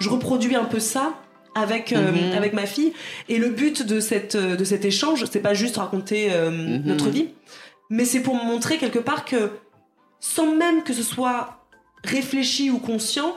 [0.00, 1.14] Je reproduis un peu ça
[1.54, 2.92] avec euh, avec ma fille
[3.28, 6.50] et le but de cette euh, de cet échange c'est pas juste raconter euh,
[6.84, 7.28] notre vie
[7.90, 9.50] mais c'est pour montrer quelque part que
[10.20, 11.64] sans même que ce soit
[12.04, 13.36] réfléchi ou conscient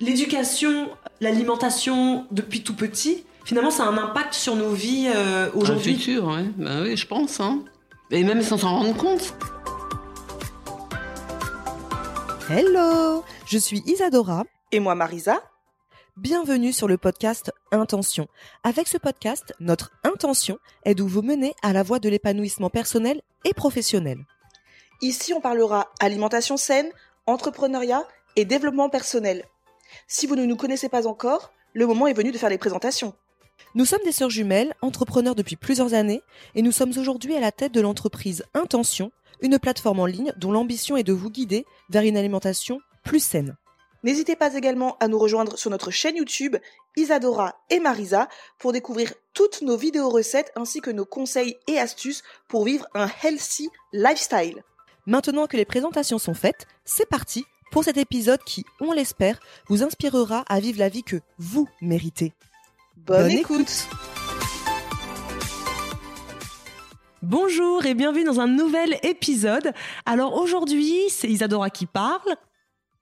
[0.00, 0.88] l'éducation
[1.20, 6.24] l'alimentation depuis tout petit finalement ça a un impact sur nos vies euh, aujourd'hui futur,
[6.26, 6.44] ouais.
[6.56, 7.40] Ben oui, je pense.
[7.40, 7.62] Hein.
[8.10, 9.34] Et même sans s'en rendre compte.
[12.50, 14.44] Hello, je suis Isadora.
[14.72, 15.40] Et moi, Marisa
[16.16, 18.28] Bienvenue sur le podcast Intention.
[18.62, 23.20] Avec ce podcast, notre intention est de vous mener à la voie de l'épanouissement personnel
[23.44, 24.24] et professionnel.
[25.02, 26.88] Ici, on parlera alimentation saine,
[27.26, 29.44] entrepreneuriat et développement personnel.
[30.06, 33.14] Si vous ne nous connaissez pas encore, le moment est venu de faire les présentations.
[33.74, 36.22] Nous sommes des sœurs jumelles, entrepreneurs depuis plusieurs années,
[36.54, 40.52] et nous sommes aujourd'hui à la tête de l'entreprise Intention, une plateforme en ligne dont
[40.52, 43.56] l'ambition est de vous guider vers une alimentation plus saine.
[44.04, 46.56] N'hésitez pas également à nous rejoindre sur notre chaîne YouTube
[46.94, 52.22] Isadora et Marisa pour découvrir toutes nos vidéos recettes ainsi que nos conseils et astuces
[52.46, 54.62] pour vivre un healthy lifestyle.
[55.06, 59.82] Maintenant que les présentations sont faites, c'est parti pour cet épisode qui, on l'espère, vous
[59.82, 62.34] inspirera à vivre la vie que vous méritez.
[62.98, 63.88] Bonne, Bonne écoute.
[67.22, 69.72] Bonjour et bienvenue dans un nouvel épisode.
[70.04, 72.36] Alors aujourd'hui, c'est Isadora qui parle,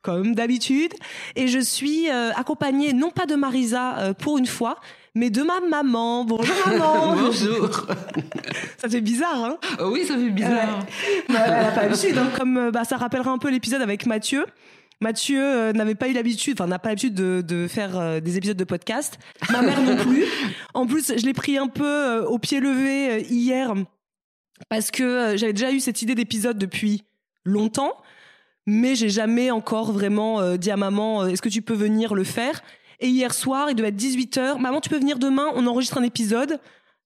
[0.03, 0.92] comme d'habitude,
[1.36, 4.77] et je suis euh, accompagnée non pas de Marisa euh, pour une fois,
[5.15, 6.25] mais de ma maman.
[6.25, 7.16] Bonjour maman.
[7.16, 7.69] Bonjour.
[8.78, 9.59] Ça fait bizarre, hein?
[9.81, 10.78] Oh oui, ça fait bizarre.
[10.81, 11.25] Ouais.
[11.28, 14.06] Bah, elle a pas l'habitude, hein, comme euh, bah, ça rappellera un peu l'épisode avec
[14.06, 14.44] Mathieu.
[15.03, 18.37] Mathieu euh, n'avait pas eu l'habitude, enfin n'a pas l'habitude de, de faire euh, des
[18.37, 19.19] épisodes de podcast.
[19.50, 20.25] Ma mère non plus.
[20.75, 23.75] En plus, je l'ai pris un peu euh, au pied levé hier
[24.69, 27.03] parce que j'avais déjà eu cette idée d'épisode depuis
[27.44, 27.93] longtemps,
[28.67, 32.15] mais j'ai jamais encore vraiment euh, dit à maman euh, est-ce que tu peux venir
[32.15, 32.62] le faire?
[33.00, 34.59] Et hier soir, il devait être 18h.
[34.61, 35.47] Maman, tu peux venir demain?
[35.56, 36.61] On enregistre un épisode.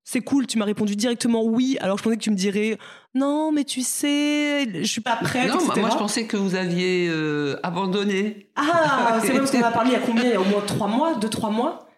[0.05, 2.79] C'est cool, tu m'as répondu directement oui, alors je pensais que tu me dirais
[3.15, 5.49] non, mais tu sais, je suis pas prête.
[5.49, 5.81] non, moi, etc.
[5.81, 8.47] moi, je pensais que vous aviez euh, abandonné.
[8.55, 10.25] Ah, c'est vrai parce qu'on a parlé il y a combien?
[10.25, 11.89] Il y a au moins trois mois, deux, trois mois?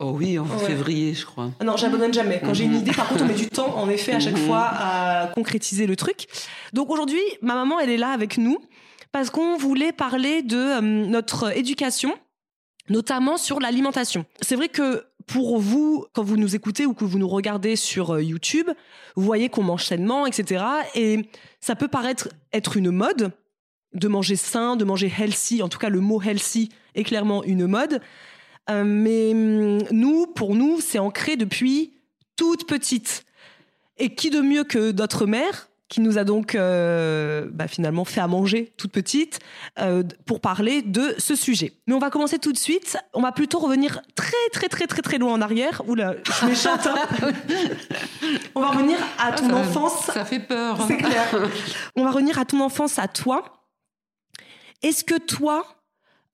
[0.00, 0.58] Oh oui, en Ouais.
[0.66, 1.52] février, je crois.
[1.60, 2.42] Ah Non, j'abandonne jamais.
[2.44, 4.46] Quand j'ai une idée, par contre, on met du temps, en effet, à chaque Mhm.
[4.46, 6.26] fois à concrétiser le truc.
[6.74, 8.58] Donc aujourd'hui, ma maman, elle est là avec nous
[9.14, 12.12] parce qu'on voulait parler de euh, notre éducation,
[12.88, 14.26] notamment sur l'alimentation.
[14.40, 18.14] C'est vrai que pour vous, quand vous nous écoutez ou que vous nous regardez sur
[18.14, 18.68] euh, YouTube,
[19.14, 20.64] vous voyez qu'on mange sainement, etc.
[20.96, 21.30] Et
[21.60, 23.30] ça peut paraître être une mode
[23.92, 25.62] de manger sain, de manger healthy.
[25.62, 28.00] En tout cas, le mot healthy est clairement une mode.
[28.68, 31.92] Euh, mais hum, nous, pour nous, c'est ancré depuis
[32.34, 33.24] toute petite.
[33.96, 38.20] Et qui de mieux que notre mère, qui nous a donc euh, bah, finalement fait
[38.20, 39.38] à manger toute petite,
[39.78, 41.74] euh, pour parler de ce sujet.
[41.86, 42.96] Mais on va commencer tout de suite.
[43.12, 45.82] On va plutôt revenir très très très très très loin en arrière.
[45.86, 46.86] Oula, je suis méchante.
[46.86, 47.30] hein.
[48.54, 50.06] on va revenir à ton Ça- enfance.
[50.06, 50.78] Ça fait peur.
[50.88, 51.50] C'est clair.
[51.96, 53.44] On va revenir à ton enfance, à toi.
[54.82, 55.64] Est-ce que toi,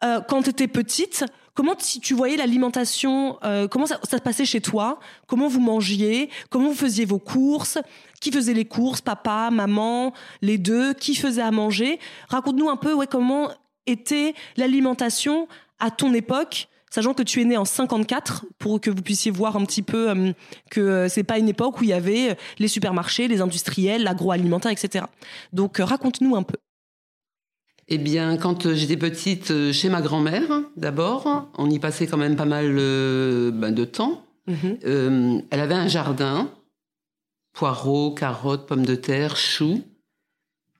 [0.05, 1.25] euh, quand tu étais petite,
[1.60, 4.98] comment si tu voyais l'alimentation, euh, comment ça, se passait chez toi?
[5.26, 6.31] Comment vous mangiez?
[6.48, 7.76] Comment vous faisiez vos courses?
[8.19, 9.03] Qui faisait les courses?
[9.03, 10.94] Papa, maman, les deux?
[10.94, 11.98] Qui faisait à manger?
[12.31, 13.50] Raconte-nous un peu ouais, comment
[13.87, 15.48] était l'alimentation
[15.78, 19.56] à ton époque Sachant que tu es né en 54, pour que vous puissiez voir
[19.56, 20.32] un petit peu euh,
[20.71, 24.72] que euh, c'est pas une époque où il y avait les supermarchés, les industriels, l'agroalimentaire,
[24.72, 25.04] etc.
[25.53, 26.56] Donc euh, raconte-nous un peu.
[27.92, 32.16] Eh bien, quand euh, j'étais petite, euh, chez ma grand-mère, d'abord, on y passait quand
[32.16, 34.25] même pas mal euh, ben, de temps.
[34.84, 36.51] Euh, elle avait un jardin,
[37.53, 39.83] poireaux, carottes, pommes de terre, choux,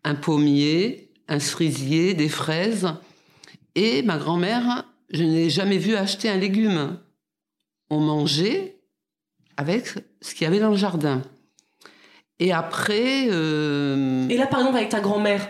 [0.03, 2.89] un pommier, un cerisier, des fraises.
[3.75, 6.99] Et ma grand-mère, je n'ai jamais vu acheter un légume.
[7.91, 8.81] On mangeait
[9.57, 9.87] avec
[10.21, 11.23] ce qu'il y avait dans le jardin.
[12.39, 13.29] Et après...
[13.31, 15.49] euh, Et là, par exemple, avec ta grand-mère,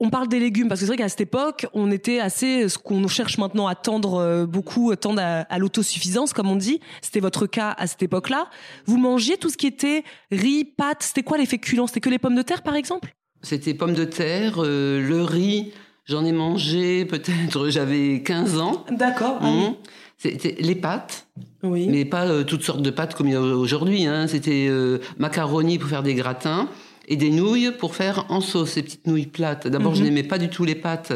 [0.00, 2.78] on parle des légumes parce que c'est vrai qu'à cette époque, on était assez ce
[2.78, 6.80] qu'on cherche maintenant à tendre euh, beaucoup, tendre à, à l'autosuffisance, comme on dit.
[7.00, 8.48] C'était votre cas à cette époque-là.
[8.86, 11.02] Vous mangiez tout ce qui était riz, pâtes.
[11.02, 11.86] C'était quoi les féculents?
[11.86, 13.14] C'était que les pommes de terre, par exemple?
[13.42, 15.72] C'était pommes de terre, euh, le riz.
[16.06, 18.84] J'en ai mangé peut-être, j'avais 15 ans.
[18.90, 19.38] D'accord.
[19.40, 19.68] ah oui.
[19.70, 19.74] Mmh.
[20.18, 21.26] C'était les pâtes,
[21.62, 21.88] Oui.
[21.90, 24.06] mais pas euh, toutes sortes de pâtes comme il y a aujourd'hui.
[24.06, 24.26] Hein.
[24.28, 26.68] C'était euh, macaroni pour faire des gratins
[27.08, 29.66] et des nouilles pour faire en sauce, ces petites nouilles plates.
[29.68, 30.06] D'abord, je Mhm.
[30.06, 31.12] n'aimais pas du tout les pâtes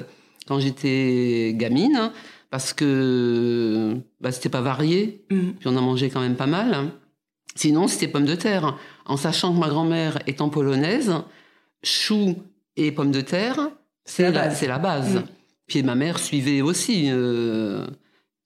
[0.46, 2.12] quand j'étais gamine hein,
[2.50, 5.23] parce que bah, c'était pas varié.
[5.31, 5.55] Mhm.
[5.58, 6.90] Puis on en mangeait quand même pas mal.
[7.55, 8.76] Sinon, c'était pommes de terre.
[9.06, 11.12] En sachant que ma grand-mère étant polonaise,
[11.82, 12.37] choux
[12.76, 13.70] et pommes de terre,
[14.05, 14.58] C'est la la, base.
[14.58, 15.14] c'est la base.
[15.17, 15.23] Mm.
[15.67, 17.06] Puis ma mère suivait aussi.
[17.11, 17.87] euh,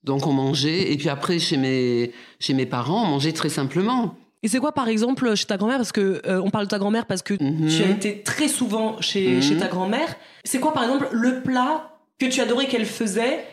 [0.03, 0.91] donc on mangeait.
[0.91, 4.15] Et puis après, chez mes, chez mes parents, on mangeait très simplement.
[4.43, 5.77] Et c'est quoi, par exemple, chez ta grand-mère?
[5.77, 7.67] Parce que euh, on parle de ta grand-mère parce que Mhm.
[7.67, 9.41] tu as été très souvent chez, Mhm.
[9.41, 10.15] chez ta grand-mère.
[10.43, 13.45] C'est quoi, par exemple, le plat que tu adorais qu'elle faisait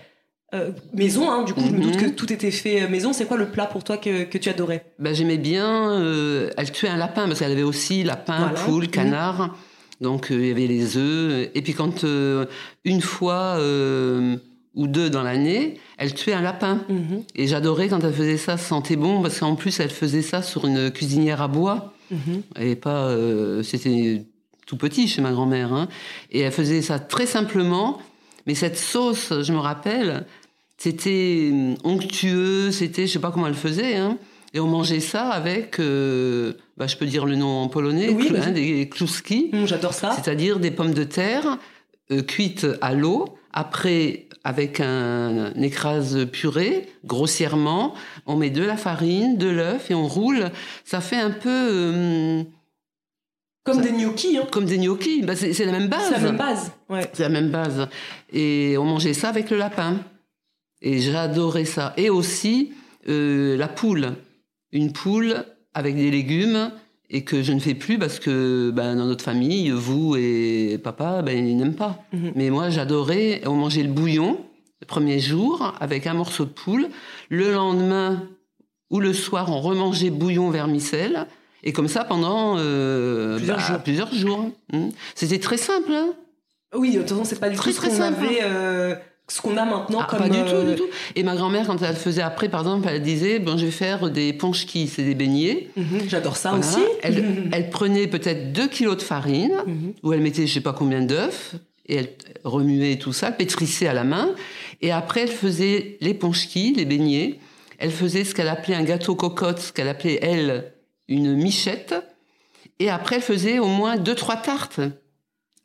[0.52, 1.81] euh, maison hein, Du coup, je me Mhm.
[1.82, 3.12] doute que tout était fait euh, maison.
[3.12, 4.84] C'est quoi le plat pour toi que, que tu adorais?
[4.98, 5.92] Ben, J'aimais bien.
[5.92, 8.58] euh, elle tuait un lapin parce qu'elle avait aussi lapin, Voilà.
[8.64, 8.90] poule, Mhm.
[8.90, 9.56] canard.
[10.00, 11.50] Donc il y avait les œufs.
[11.54, 12.04] Et puis quand
[12.84, 13.58] une fois
[14.75, 16.84] ou deux dans l'année, elle tuait un lapin.
[16.88, 17.22] Mhm.
[17.34, 20.43] Et j'adorais quand elle faisait ça, ça sentait bon parce qu'en plus elle faisait ça
[20.43, 21.93] sur une cuisinière à bois.
[22.11, 22.43] Mhm.
[22.61, 24.25] Et pas, euh, c'était
[24.67, 25.72] tout petit chez ma grand-mère.
[25.72, 25.88] hein.
[26.31, 27.99] Et elle faisait ça très simplement.
[28.46, 30.25] Mais cette sauce, je me rappelle,
[30.78, 33.96] c'était hum, onctueux, c'était, je sais pas comment elle faisait.
[33.96, 34.19] hein.
[34.55, 38.28] Et on mangeait ça avec, euh, bah, je peux dire le nom en polonais, Oui,
[38.28, 38.49] cl- vas-y.
[38.49, 40.12] hein, des kluski, Mm, J'adore ça.
[40.12, 41.58] c'est-à-dire des pommes de terre
[42.11, 43.37] euh, cuites à l'eau.
[43.52, 47.94] Après, avec un, un écrase purée, grossièrement,
[48.26, 50.50] on met de la farine, de l'œuf et on roule.
[50.84, 51.90] Ça fait un peu
[52.40, 52.44] hum,
[53.64, 54.38] Comme ça- des gnocchis.
[54.38, 54.46] Hein.
[54.50, 55.22] comme des gnocchis.
[55.22, 56.04] Bah, c'est c'est la même base.
[56.08, 56.72] C'est la même base.
[56.88, 57.10] Ouais.
[57.12, 57.88] C'est la même base.
[58.32, 59.98] Et on mangeait ça avec le lapin.
[60.82, 61.92] Et j'adorais ça.
[61.98, 62.72] Et aussi
[63.08, 64.14] euh, la poule.
[64.72, 65.44] Une poule
[65.75, 66.70] avec des légumes
[67.12, 71.23] et que je ne fais plus parce que ben, dans notre famille, vous et papa,
[71.23, 72.03] ben, ils n'aiment pas.
[72.12, 72.33] Mhm.
[72.37, 73.43] Mais moi, j'adorais.
[73.47, 74.39] On mangeait le bouillon
[74.81, 76.89] le premier jour avec un morceau de poule.
[77.29, 78.23] Le lendemain
[78.91, 81.27] ou le soir, on remangeait bouillon vermicelle.
[81.62, 83.79] Et comme ça pendant euh, Plusieurs bah, jours.
[83.83, 84.51] plusieurs jours.
[84.73, 84.91] Mhm.
[85.15, 85.91] C'était très simple.
[85.93, 86.11] Hein
[86.75, 88.25] Oui, de toute façon, c'est pas du Très, tout ce très qu'on simple.
[88.25, 88.95] avait, euh,
[89.31, 90.19] ce qu'on a maintenant Ah, comme.
[90.19, 90.87] pas du euh, tout, du tout.
[91.17, 94.11] Et ma grand-mère, quand elle faisait après, par exemple, elle disait bon, je vais faire
[94.11, 95.69] des ponchki, c'est des beignets.
[95.77, 96.67] mhm, J'adore ça Voilà.
[96.67, 96.81] aussi.
[97.03, 99.93] Elle, elle prenait peut-être 2 kilos de farine, Mhm.
[100.03, 101.55] où elle mettait je sais pas combien d'œufs,
[101.87, 102.09] et elle
[102.44, 104.31] remuait tout ça, pétrissait à la main.
[104.81, 107.38] Et après, elle faisait les ponchki, les beignets.
[107.79, 110.73] Elle faisait ce qu'elle appelait un gâteau cocotte, ce qu'elle appelait, elle,
[111.09, 111.94] une michette.
[112.79, 114.81] Et après, elle faisait au moins deux, trois tartes.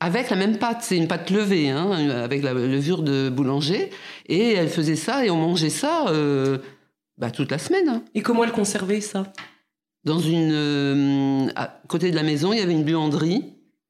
[0.05, 1.89] Avec la même pâte, c'est une pâte levée, hein,
[2.23, 3.89] avec la levure de boulanger.
[4.27, 6.59] Et elle faisait ça, et on mangeait ça euh,
[7.17, 7.89] bah, toute la semaine.
[7.89, 8.03] hein.
[8.13, 9.33] Et comment elle conservait ça?
[10.03, 13.45] Dans une, euh, à côté de la maison, il y avait une buanderie.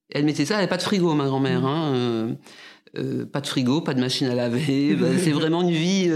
[0.09, 1.63] Elle mettait ça, elle n'avait pas de frigo, ma grand-mère.
[1.63, 1.65] Mmh.
[1.65, 2.35] hein,
[2.97, 4.95] euh, pas de frigo, pas de machine à laver.
[4.99, 6.09] Bah, c'est vraiment une vie,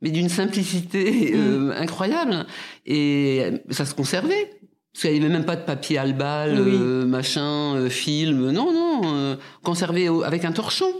[0.00, 1.36] mais d'une simplicité Mmh.
[1.36, 2.46] euh, incroyable.
[2.86, 4.50] Et ça se conservait.
[4.92, 6.72] Parce qu'il n'y avait même pas de papier albal, Oui.
[6.74, 8.50] euh, machin, euh, film.
[8.50, 9.00] Non, non.
[9.04, 10.92] euh, conservé au- avec un torchon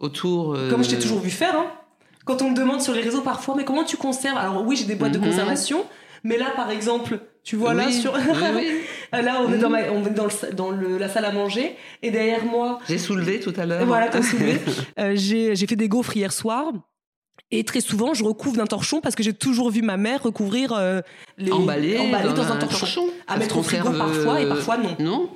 [0.00, 0.54] autour.
[0.54, 1.66] euh, Comme je t'ai toujours vu faire, hein.
[2.24, 4.36] Quand on me demande sur les réseaux parfois, mais comment tu conserves?
[4.36, 5.24] Alors oui, j'ai des boîtes de Mhm.
[5.26, 5.84] conservation,
[6.24, 10.04] mais là, par exemple, tu vois là sur, oui, là, on est dans, ma- on
[10.04, 13.54] est dans, le, dans le- la salle à manger, et derrière moi, J'ai soulevé tout
[13.56, 13.86] à l'heure.
[13.86, 14.60] voilà, t'as soulevé.
[14.98, 16.70] Euh, j'ai j'ai fait des gaufres hier soir.
[17.50, 20.72] Et très souvent, je recouvre d'un torchon parce que j'ai toujours vu ma mère recouvrir
[20.74, 21.00] euh,
[21.38, 23.04] les emballé, emballés dans, dans, un torchon.
[23.26, 24.96] À Ça mettre au frigo parfois et euh, parfois non.
[24.98, 25.30] Non.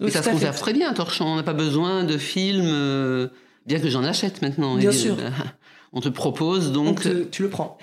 [0.00, 0.32] Mais ça se fait.
[0.32, 1.24] conserve très bien, un torchon.
[1.26, 3.28] On n'a pas besoin de films, euh,
[3.66, 4.74] bien que j'en achète maintenant.
[4.76, 5.16] Bien Et, sûr.
[5.20, 5.30] euh,
[5.92, 7.78] on te propose Donc te- tu le prends.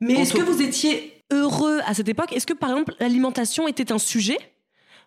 [0.00, 2.32] Mais est-ce que vous étiez heureux à cette époque?
[2.32, 4.38] Est-ce que par exemple l'alimentation était un sujet?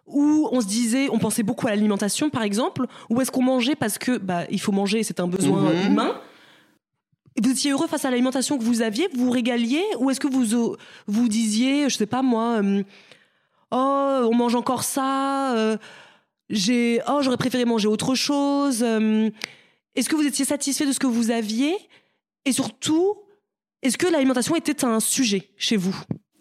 [0.07, 3.75] Où on se disait, on pensait beaucoup à l'alimentation par exemple, ou est-ce qu'on mangeait
[3.75, 5.87] parce que bah il faut manger, c'est un besoin Mhm.
[5.91, 6.15] humain?
[7.41, 10.27] Vous étiez heureux face à l'alimentation que vous aviez, vous vous régaliez, ou est-ce que
[10.27, 10.75] vous
[11.07, 12.83] vous disiez, je sais pas moi, euh,
[13.71, 15.77] oh on mange encore ça, euh,
[16.49, 18.83] j'ai oh j'aurais préféré manger autre chose.
[18.83, 19.29] euh,
[19.95, 21.75] est-ce que vous étiez satisfait de ce que vous aviez?
[22.45, 23.15] Et surtout
[23.85, 25.95] est-ce que l'alimentation était un sujet chez vous?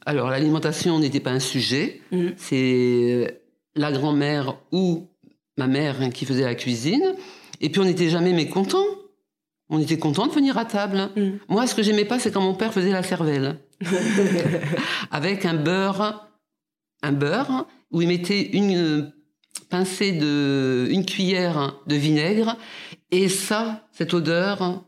[0.07, 2.01] Alors, l'alimentation n'était pas un sujet.
[2.11, 2.33] Mhm.
[2.39, 3.43] C'est
[3.75, 5.09] la grand-mère ou
[5.59, 7.15] ma mère hein, qui faisait la cuisine.
[7.61, 8.87] Et puis, on n'était jamais mécontents.
[9.75, 11.11] On était content de venir à table.
[11.17, 11.41] Mhm.
[11.49, 13.59] Moi, ce que j'aimais pas, c'est quand mon père faisait la cervelle.
[15.11, 16.29] avec un beurre,
[17.03, 19.03] un beurre où il mettait une, euh,
[19.71, 22.57] pincée de une cuillère de vinaigre
[23.11, 24.85] et ça, cette odeur,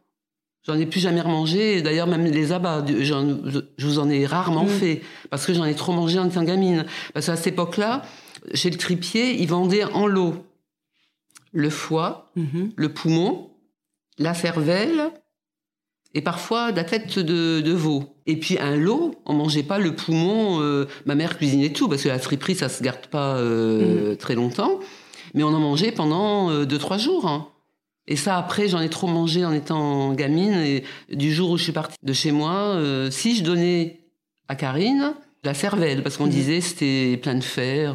[0.63, 1.83] j'en ai plus jamais remangé.
[1.83, 4.69] D'ailleurs, même les abats, je vous en ai rarement mm.
[4.69, 6.87] fait parce que j'en ai trop mangé en étant gamine.
[7.13, 8.03] Parce qu'à cette époque-là,
[8.55, 10.47] chez le tripier, ils vendaient en lot
[11.53, 12.71] le foie, mm-hmm.
[12.77, 13.51] le poumon,
[14.19, 15.11] la cervelle
[16.17, 18.17] et parfois la tête de, veau.
[18.27, 20.61] Et puis un lot, on mangeait pas le poumon.
[20.63, 24.17] Euh, ma mère cuisinait tout parce que la friperie ça se garde pas euh, mm.
[24.17, 24.81] très longtemps,
[25.35, 27.27] mais on en mangeait pendant euh, deux trois jours.
[27.27, 27.49] Hein.
[28.09, 31.65] Et ça après j'en ai trop mangé en étant gamine et du jour où je
[31.65, 32.81] suis partie de chez moi,
[33.11, 34.01] si je donnais
[34.49, 35.13] à Karine
[35.45, 36.31] la cervelle parce qu'on mm.
[36.31, 37.95] disait c'était plein de fer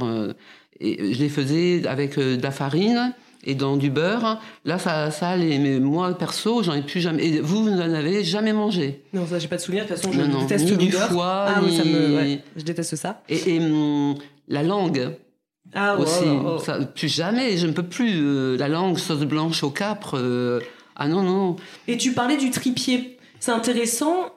[0.80, 4.40] et je les faisais avec de la farine et dans du beurre.
[4.66, 5.58] Là, ça, ça allait.
[5.58, 7.26] Mais moi, perso, j'en ai plus jamais.
[7.26, 9.84] Et vous, vous n'en avez jamais mangé Non, ça, j'ai pas de souvenir.
[9.86, 11.46] De toute façon, je déteste ni le du foie.
[11.48, 12.38] Ah oui, ça me.
[12.56, 13.22] je déteste ça.
[13.30, 14.16] Et, hum,
[14.48, 15.16] la langue.
[15.74, 16.66] Ah ouais, aussi.
[16.66, 17.58] Ça, plus jamais.
[17.58, 18.20] Je ne peux plus.
[18.22, 20.18] Euh, la langue, sauce blanche au capre.
[20.18, 20.60] Euh,
[20.96, 21.56] ah non, non.
[21.88, 23.18] Et tu parlais du tripier.
[23.40, 24.34] C'est intéressant.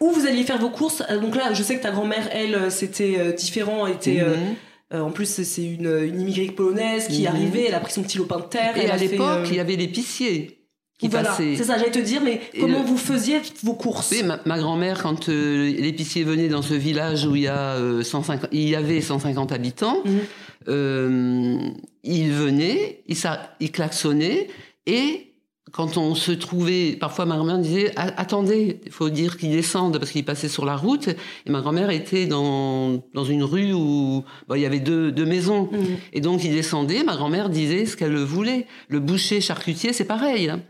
[0.00, 1.02] Où vous alliez faire vos courses?
[1.20, 4.22] Donc là, je sais que ta grand-mère, elle, c'était euh, différent, était.
[4.22, 4.54] Mhm.
[4.92, 7.36] Euh, en plus, c'est une, une, immigrée polonaise qui est mhm.
[7.36, 8.76] arrivée, elle a pris son petit lopin de terre.
[8.76, 10.56] Et à l'époque, euh, il y avait l'épicier.
[10.98, 14.10] Qui voilà, c'est ça, j'allais te dire, mais comment vous faisiez vos courses?
[14.10, 18.50] Oui, ma, grand-mère, quand euh, l'épicier venait dans ce village où il y, a, 150,
[18.52, 21.72] il y avait 150 habitants, mhm.
[22.02, 23.16] il venait, il,
[23.60, 24.48] il klaxonnait,
[24.84, 25.29] et
[25.72, 30.10] quand on se trouvait, parfois ma grand-mère disait attendez, il faut dire qu'il descende parce
[30.10, 31.08] qu'il passait sur la route.
[31.08, 34.24] Et ma grand-mère était dans dans une rue où
[34.54, 35.68] il y avait deux, deux maisons.
[35.70, 35.78] Mmh.
[36.12, 37.02] Et donc il descendait.
[37.04, 38.66] Ma grand-mère disait ce qu'elle voulait.
[38.88, 40.48] Le boucher charcutier, c'est pareil.
[40.48, 40.62] Hein.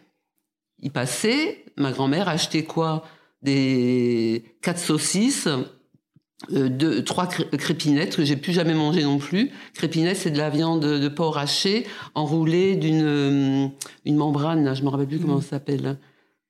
[0.81, 1.65] Il passait.
[1.77, 3.05] Ma grand-mère achetait quoi?
[3.43, 5.49] Des quatre saucisses
[6.53, 9.51] euh, trois crépinettes que j'ai plus jamais mangé non plus.
[9.75, 13.67] Crépinettes, c'est de la viande de porc haché enroulée d'une euh,
[14.07, 15.43] une membrane, là, je me rappelle plus comment mm.
[15.43, 15.99] ça s'appelle,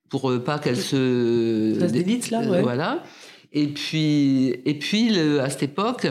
[0.09, 2.62] pour euh, pas qu'elle se, ça se là, ouais.
[2.62, 3.02] voilà.
[3.52, 6.06] Et puis et puis à cette époque,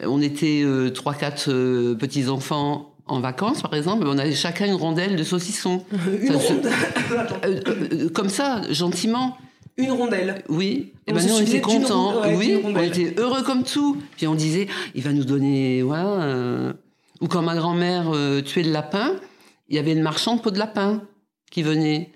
[0.00, 0.64] on était
[0.94, 1.50] trois quatre
[1.94, 5.84] petits enfants en vacances, par exemple, on avait chacun une rondelle de saucisson.
[6.22, 8.10] une rondelle.
[8.14, 9.36] comme ça, gentiment
[9.76, 10.44] une rondelle.
[10.48, 10.92] Oui.
[11.06, 12.22] Et ben nous on était contents.
[12.36, 14.00] oui, on était heureux comme tout.
[14.16, 16.22] Puis on disait, il va nous donner, voilà.
[16.22, 16.72] Euh,
[17.20, 19.16] ou quand ma grand-mère euh, tuait le lapin,
[19.68, 21.02] il y avait une marchand de peau de lapin
[21.50, 22.12] qui venait.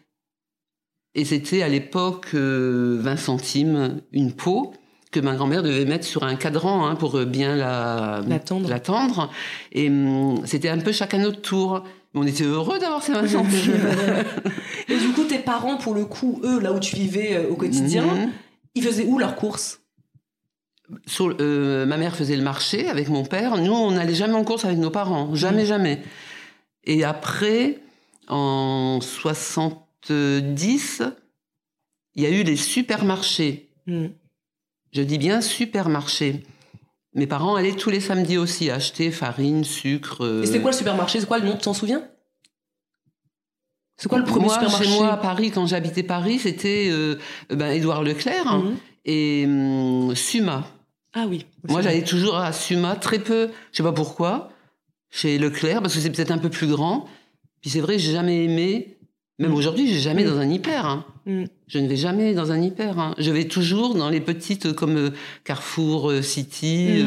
[1.15, 4.73] Et c'était à l'époque 20 euh, centimes une peau
[5.11, 9.31] que ma grand-mère devait mettre sur un cadran hein, pour bien la, la tendre.
[9.73, 11.83] Et hum, c'était un peu chacun notre tour
[12.15, 13.75] on était heureux d'avoir ces 20 centimes.
[14.89, 17.55] et du coup, tes parents, pour le coup, eux, là où tu vivais euh, au
[17.55, 18.31] quotidien, mhm.
[18.75, 19.81] ils faisaient où leurs courses?
[21.21, 23.59] Euh, ma mère faisait le marché avec mon père.
[23.59, 25.35] Nous, on n'allait jamais en course avec nos parents.
[25.35, 25.69] Jamais, mhm.
[25.69, 26.03] jamais.
[26.85, 27.81] Et après,
[28.29, 31.03] en 70,
[32.15, 33.69] il y a eu les supermarchés.
[33.87, 34.13] Mhm.
[34.93, 36.45] Je dis bien supermarchés.
[37.19, 40.41] Mes parents allaient tous les samedis aussi acheter farine, sucre.
[40.43, 41.21] Et c'était quoi le supermarché?
[41.21, 41.55] C'est quoi le nom?
[41.55, 42.03] Tu t'en souviens?
[43.97, 47.17] C'est quoi le premier supermarché Chez moi, à Paris, quand j'habitais Paris, c'était euh,
[47.51, 48.77] ben, Édouard Leclerc hein, mhm.
[49.05, 50.65] et hum, Suma.
[51.13, 51.45] Ah oui.
[51.69, 53.51] Moi, j'allais toujours à Suma, très peu.
[53.73, 54.51] Je sais pas pourquoi.
[55.11, 57.09] Chez Leclerc, parce que c'est peut-être un peu plus grand.
[57.61, 58.99] Puis c'est vrai, j'ai jamais aimé
[59.39, 59.55] même mm.
[59.55, 60.31] aujourd'hui, je vais jamais mm.
[60.31, 60.87] dans un hyper.
[60.87, 61.05] Hein.
[61.69, 62.99] Je ne vais jamais dans un hyper.
[62.99, 63.15] Hein.
[63.19, 65.11] Je vais toujours dans les petites euh, comme euh,
[65.45, 67.05] Carrefour euh, City,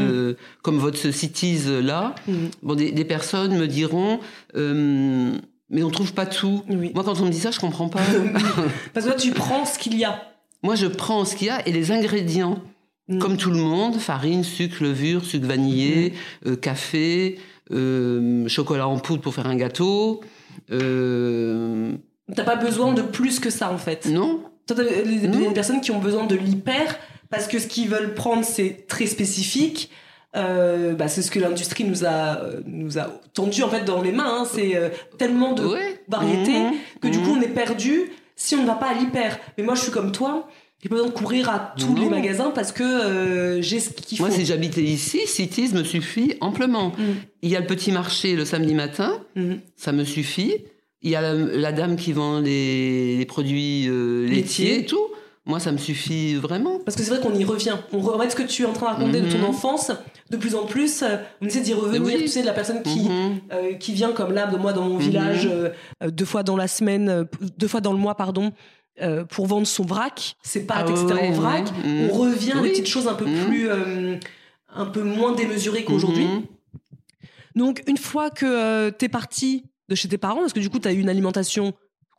[0.62, 2.14] comme votre Cities là.
[2.62, 4.20] Bon, des, personnes me diront,
[4.54, 6.64] mais on trouve pas tout.
[6.68, 8.02] Moi, quand on me dit ça, je comprends pas.
[8.94, 10.22] Parce que tu prends ce qu'il y a.
[10.64, 12.60] Moi, je prends ce qu'il y a et les ingrédients.
[13.20, 16.14] Comme tout le monde, farine, sucre, levure, sucre vanillé,
[16.62, 17.40] café,
[18.48, 20.22] chocolat en poudre pour faire un gâteau.
[20.70, 24.06] T'as pas besoin de plus que ça en fait.
[24.06, 24.51] Non.
[24.74, 26.98] Des, des personnes qui ont besoin de l'hyper
[27.30, 29.90] parce que ce qu'ils veulent prendre c'est très spécifique.
[30.36, 34.12] Euh, bah, c'est ce que l'industrie nous a nous a tendu en fait dans les
[34.12, 34.42] mains.
[34.42, 34.48] Hein.
[34.52, 35.68] C'est euh, tellement de
[36.08, 36.74] variétés mmh.
[37.02, 37.40] que du coup mmh.
[37.40, 39.38] on est perdu si on ne va pas à l'hyper.
[39.58, 40.48] Mais moi je suis comme toi.
[40.82, 44.18] J'ai pas besoin de courir à tous les magasins parce que euh, j'ai ce qu'il
[44.18, 44.26] faut.
[44.26, 46.92] Moi, si j'habitais ici, Cities me suffit amplement.
[47.44, 49.20] Il y a le petit marché le samedi matin,
[49.76, 50.66] ça me suffit.
[51.02, 55.08] Il y a la, dame qui vend les, produits euh, laitiers et tout.
[55.46, 56.80] Moi, ça me suffit vraiment.
[56.86, 57.76] Parce que c'est vrai qu'on y revient.
[57.92, 59.46] On remet ce que tu es en train de raconter de ton mhm.
[59.46, 59.92] enfance.
[60.30, 62.20] De plus en plus, euh, on essaie d'y revenir.
[62.20, 63.40] Tu sais, de la personne qui, mhm.
[63.52, 65.02] euh, qui vient comme là, de moi, dans mon mhm.
[65.02, 65.50] village,
[66.06, 67.26] deux fois dans la semaine,
[67.58, 68.54] deux fois dans le mois, pardon,
[69.30, 70.36] pour vendre son vrac.
[70.44, 71.30] C'est pas ah, etc.
[71.30, 71.66] en vrac.
[71.86, 76.28] On revient à des petites choses un peu plus, un peu moins démesurées qu'aujourd'hui.
[77.56, 80.80] Donc, une fois que euh, t'es parti de chez tes parents, parce que du coup,
[80.80, 81.74] t'as eu une alimentation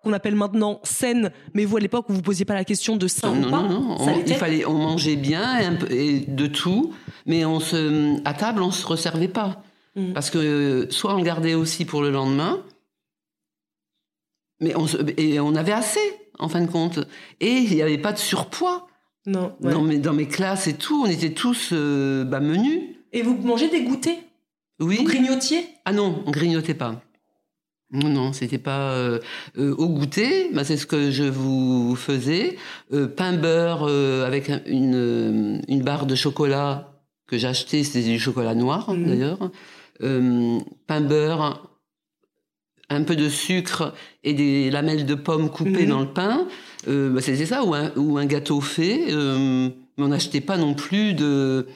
[0.05, 3.09] qu'on appelle maintenant saine, mais vous, à l'époque, vous vous posiez pas la question de
[3.09, 5.91] sain non, ou pas non, non, on, il fallait, on mangeait bien et, un peu-
[5.91, 6.93] et de tout,
[7.25, 9.63] mais on se, à table, on se resservait pas.
[9.97, 10.13] Mm.
[10.13, 12.63] Parce que soit on le gardait aussi pour le lendemain,
[14.61, 16.01] mais on, se- et on avait assez,
[16.39, 16.99] en fin de compte.
[17.41, 18.87] Et il n'y avait pas de surpoids.
[19.25, 19.55] Non.
[19.61, 19.73] ouais.
[19.73, 22.81] Dans, mes, dans mes classes et tout, on était tous euh, bah, menus.
[23.13, 24.19] Et vous mangez des goûters?
[24.81, 24.97] Oui.
[24.97, 25.65] Vous grignotiez?
[25.85, 27.01] Ah non, on grignotait pas.
[27.93, 29.19] Non, non, c'était pas euh,
[29.59, 30.49] euh, au goûter.
[30.55, 32.57] Bah, c'est ce que je vous faisais.
[32.93, 33.85] Euh, pain beurre
[34.25, 36.95] avec un- une, une barre de chocolat
[37.27, 37.85] que acheté.
[37.85, 39.07] C'était du chocolat noir Mhm.
[39.07, 39.51] d'ailleurs.
[40.87, 41.69] Pain beurre,
[42.89, 43.95] un peu de sucre
[44.25, 45.89] et des lamelles de pommes coupées Mhm.
[45.89, 46.47] dans le pain.
[46.87, 49.07] Bah, c'était ça ou un, ou un gâteau fait.
[49.09, 51.67] Mais on n'achetait pas non plus de.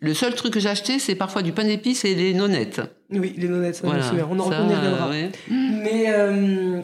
[0.00, 2.80] Le seul truc que j'ai acheté, c'est parfois du pain d'épices et des nonnettes.
[3.10, 4.02] Oui, les Voilà.
[4.02, 4.28] souviens.
[4.30, 5.06] On, en, Ça, on y reviendra.
[5.06, 5.32] euh, ouais.
[5.48, 6.82] Mais euh,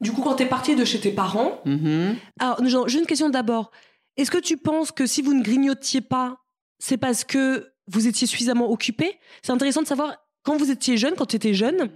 [0.00, 2.16] du coup, quand t'es parti de chez tes parents, Mhm.
[2.40, 3.70] alors j'ai une question d'abord.
[4.16, 6.38] Est-ce que tu penses que si vous ne grignotiez pas,
[6.78, 9.18] c'est parce que vous étiez suffisamment occupé?
[9.42, 11.90] C'est intéressant de savoir quand vous étiez jeune, quand tu étais jeune,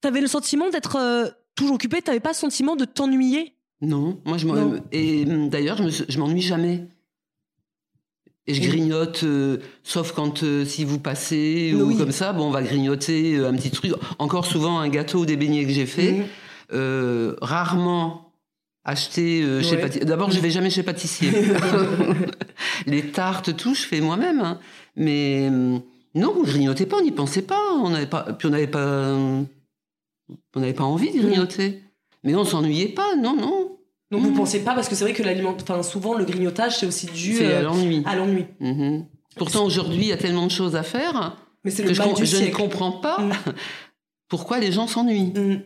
[0.00, 2.02] t'avais le sentiment d'être euh, toujours occupé.
[2.02, 3.54] T'avais pas le sentiment de t'ennuyer?
[3.80, 4.80] Non, moi je m'en- Non.
[4.92, 6.86] et hum, d'ailleurs je m'ennuie jamais.
[8.48, 11.96] Et je grignote, euh, sauf quand euh, si vous passez ou Oui.
[11.96, 13.92] comme ça, bon, on va grignoter euh, un petit truc.
[14.18, 16.24] Encore souvent un gâteau ou des beignets que j'ai fait.
[17.40, 18.32] Rarement
[18.84, 20.04] acheté chez pâtissier.
[20.04, 21.30] D'abord, je vais jamais chez pâtissier.
[22.86, 24.40] Les tartes, tout, je fais moi-même.
[24.40, 24.58] hein.
[24.96, 25.80] Mais hum,
[26.14, 27.60] non, on grignotait pas, on n'y pensait pas.
[27.76, 29.46] On n'avait pas, puis on n'avait pas, on
[30.56, 31.80] n'avait pas envie de grignoter.
[32.24, 33.78] Mais on s'ennuyait pas, non, non.
[34.12, 36.86] Donc vous pensez pas parce que c'est vrai que l'aliment, enfin souvent le grignotage c'est
[36.86, 38.02] aussi dû à euh, l'ennui.
[38.06, 38.44] à l'ennui.
[38.60, 39.06] Mhm.
[39.36, 42.02] Pourtant, aujourd'hui, il y a tellement de choses à faire Mais c'est que le je,
[42.02, 43.32] com- du je ne comprends pas Mm.
[44.28, 45.32] pourquoi les gens s'ennuient.
[45.34, 45.62] Mhm.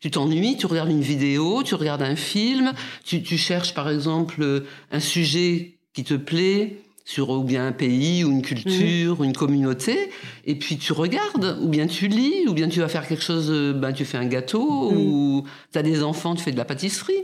[0.00, 2.72] Tu t'ennuies, tu regardes une vidéo, tu regardes un film,
[3.04, 4.60] tu, tu cherches par exemple euh,
[4.92, 9.32] un sujet qui te plaît sur ou bien un pays ou une culture ou une
[9.32, 10.10] communauté,
[10.44, 13.50] et puis tu regardes, ou bien tu lis, ou bien tu vas faire quelque chose,
[13.50, 16.66] euh, ben, tu fais un gâteau, ou tu as des enfants, tu fais de la
[16.66, 17.14] pâtisserie.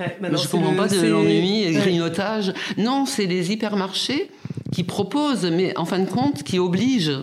[0.00, 1.80] Ouais, maintenant, je c'est comprends pas de l'ennui et ouais.
[1.80, 2.52] grignotage.
[2.76, 4.30] Non, c'est les hypermarchés
[4.72, 7.18] qui proposent, mais en fin de compte, qui obligent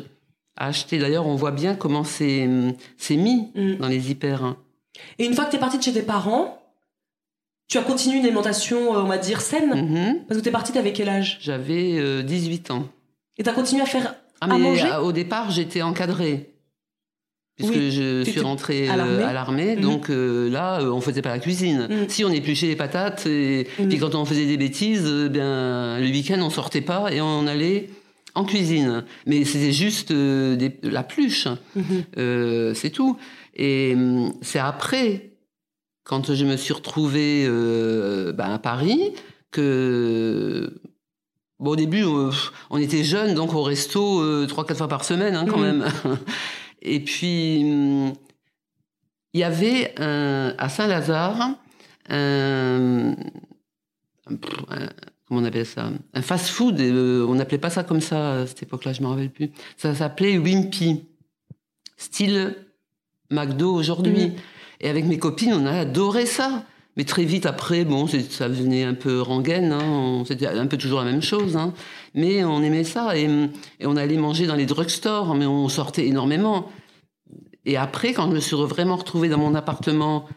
[0.57, 0.97] à acheter.
[0.97, 3.75] D'ailleurs, on voit bien comment c'est mis Mm.
[3.79, 4.55] dans les hyper.
[5.19, 6.61] Et une fois que t'es parti de chez tes parents,
[7.67, 10.19] tu as continué une alimentation, euh, on va dire, saine Mhm.
[10.27, 11.39] Parce que t'es parti, t'avais quel âge?
[11.41, 12.87] J'avais euh, 18 ans.
[13.37, 14.85] Et t'as continué à faire Ah, à mais manger?
[14.87, 16.51] euh, au départ, j'étais encadrée.
[17.55, 19.33] Puisque Oui, je suis rentrée à euh, l'armée.
[19.33, 19.81] l'armée, Mhm.
[19.81, 21.87] donc euh, là, euh, on faisait pas la cuisine.
[21.89, 22.09] Mhm.
[22.09, 23.87] Si on épluchait les patates, et Mhm.
[23.87, 27.47] puis quand on faisait des bêtises, euh, bien le week-end on sortait pas et on
[27.47, 27.89] allait
[28.33, 29.05] en cuisine.
[29.25, 31.83] Mais c'était juste euh, des- la pluche, Mhm.
[32.17, 33.15] euh, c'est tout.
[33.55, 35.29] Et hum, c'est après,
[36.03, 39.13] quand je me suis retrouvée euh, ben, à Paris,
[39.51, 40.73] que
[41.57, 42.31] Bon, au début, euh,
[42.69, 45.63] on était jeunes, donc au resto euh, trois, quatre fois par semaine, hein, quand Mhm.
[45.63, 45.85] même.
[46.85, 48.13] Et puis, hum,
[49.33, 51.57] il y avait un, à Saint-Lazare
[52.07, 53.15] un,
[55.27, 55.89] comment on appelle ça?
[56.13, 56.79] Un fast-food.
[56.79, 59.49] euh, on n'appelait pas ça comme ça à cette époque-là, je me rappelle plus.
[59.77, 61.05] Ça s'appelait Wimpy,
[61.97, 62.55] style
[63.31, 64.27] McDo aujourd'hui.
[64.27, 64.35] Mhm.
[64.81, 66.63] Et avec mes copines, on a adoré ça.
[66.97, 70.99] Mais très vite après, bon, ça devenait un peu rengaine, hein, c'était un peu toujours
[70.99, 71.73] la même chose, hein.
[72.13, 73.25] mais on aimait ça et,
[73.79, 76.69] et on allait manger dans les drugstores, mais on sortait énormément.
[77.65, 80.27] Et après, quand je me suis vraiment retrouvée dans mon appartement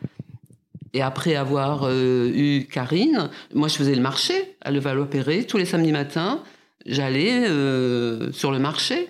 [0.94, 5.66] et après avoir euh, eu Karine, moi je faisais le marché à Levallois-Perret tous les
[5.66, 6.42] samedis matins.
[6.86, 9.08] J'allais euh, sur le marché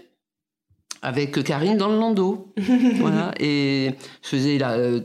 [1.03, 2.53] avec Karine dans le landau.
[2.97, 3.33] voilà.
[3.39, 4.73] Et je faisais la.
[4.73, 5.01] euh,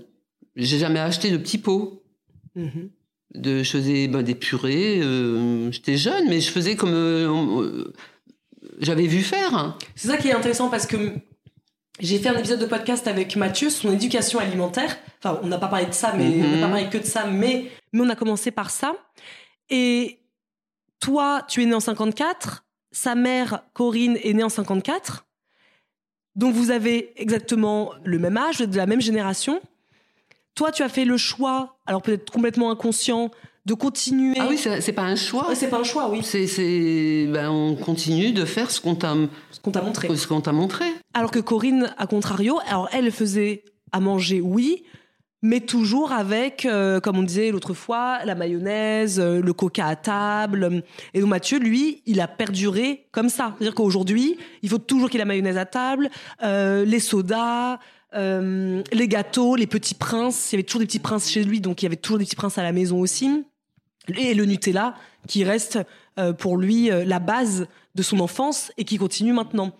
[0.55, 2.02] j'ai jamais acheté de petits pots.
[2.55, 2.89] Mhm.
[3.35, 4.99] De, je faisais ben, des purées.
[5.01, 7.91] euh, J'étais jeune, mais je faisais comme euh,
[8.79, 9.75] j'avais vu faire.
[9.95, 10.97] C'est ça qui est intéressant parce que
[11.99, 14.95] j'ai fait un épisode de podcast avec Mathieu sur son éducation alimentaire.
[15.19, 17.25] Enfin, on n'a pas parlé de ça, mais on n'a pas parlé que de ça,
[17.25, 18.93] mais, mais on a commencé par ça.
[19.69, 20.19] Et
[20.99, 25.25] toi, tu es né en 54, sa mère, Corinne, est née en 54.
[26.35, 29.59] Donc vous avez exactement le même âge, de la même génération.
[30.55, 33.31] Toi, tu as fait le choix, alors peut-être complètement inconscient,
[33.65, 34.35] de continuer.
[34.39, 35.47] Ah oui, c'est pas un choix.
[35.55, 36.21] C'est pas un choix, oui.
[36.23, 39.15] C'est, ben, on continue de faire ce qu'on t'a,
[39.51, 40.15] Ce qu'on t'a montré.
[40.15, 40.85] ce qu'on t'a montré.
[41.13, 44.83] Alors que Corinne, à contrario, alors elle faisait à manger, oui,
[45.41, 49.95] mais toujours avec, euh, comme on disait l'autre fois, la mayonnaise, euh, le coca à
[49.95, 50.83] table.
[51.13, 53.53] Et donc Mathieu, lui, il a perduré comme ça.
[53.57, 56.09] C'est-à-dire qu'aujourd'hui, il faut toujours qu'il ait la mayonnaise à table,
[56.43, 57.77] euh, les sodas,
[58.15, 60.51] euh, les gâteaux, les petits princes.
[60.51, 62.25] Il y avait toujours des petits princes chez lui, donc il y avait toujours des
[62.25, 63.45] petits princes à la maison aussi.
[64.17, 64.95] Et le Nutella,
[65.27, 65.79] qui reste
[66.19, 69.71] euh, pour lui euh, la base de son enfance et qui continue maintenant.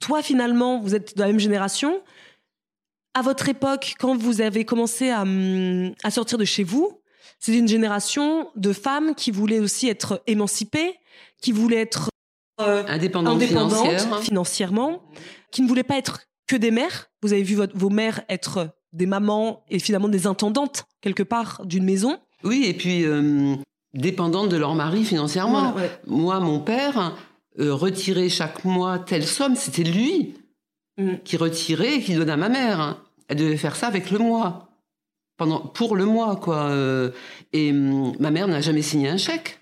[0.00, 2.02] Toi, finalement, vous êtes de la même génération
[3.16, 7.00] à votre époque, quand vous avez commencé à, hum, à sortir de chez vous,
[7.40, 10.98] c'était une génération de femmes qui voulaient aussi être émancipées,
[11.40, 12.10] qui voulaient être
[12.58, 14.22] Indépendante, indépendantes financière.
[14.22, 15.02] financièrement,
[15.50, 17.10] qui ne voulaient pas être que des mères.
[17.22, 21.62] Vous avez vu votre- vos mères être des mamans et finalement des intendantes quelque part
[21.64, 22.18] d'une maison.
[22.44, 23.54] Oui, et puis euh,
[23.94, 25.72] dépendantes de leur mari financièrement.
[25.72, 26.00] Voilà, ouais.
[26.06, 27.16] Moi, mon père
[27.58, 30.34] euh, retirait chaque mois telle somme, c'était lui
[30.98, 31.16] Mm.
[31.24, 32.96] qui retirait et qui donnait à ma mère.
[33.28, 34.70] Elle devait faire ça avec le mois,
[35.36, 36.68] pendant pour le mois, quoi.
[36.70, 37.10] euh,
[37.52, 39.58] et hum, ma mère n'a jamais signé un chèque.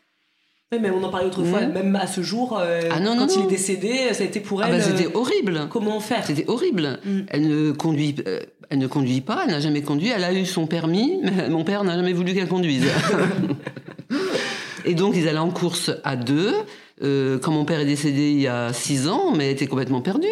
[0.72, 3.32] Oui, mais on en parlait autrefois, même à ce jour, euh, Ah non, quand non,
[3.32, 3.46] il non.
[3.46, 4.78] est décédé, ça a été pour Ah elle.
[4.78, 5.68] bah, c'était euh, horrible.
[5.70, 6.24] comment faire?
[6.26, 6.98] C'était horrible.
[7.04, 7.20] Mm.
[7.28, 9.42] Elle ne conduit, euh, elle ne conduit pas.
[9.44, 10.08] Elle n'a jamais conduit.
[10.08, 12.86] Elle a eu son permis, mais mon père n'a jamais voulu qu'elle conduise.
[14.86, 16.52] Et donc ils allaient en course à deux.
[17.00, 20.26] Quand mon père est décédé il y a six ans, mais elle était complètement perdue.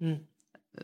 [0.00, 0.12] Mm.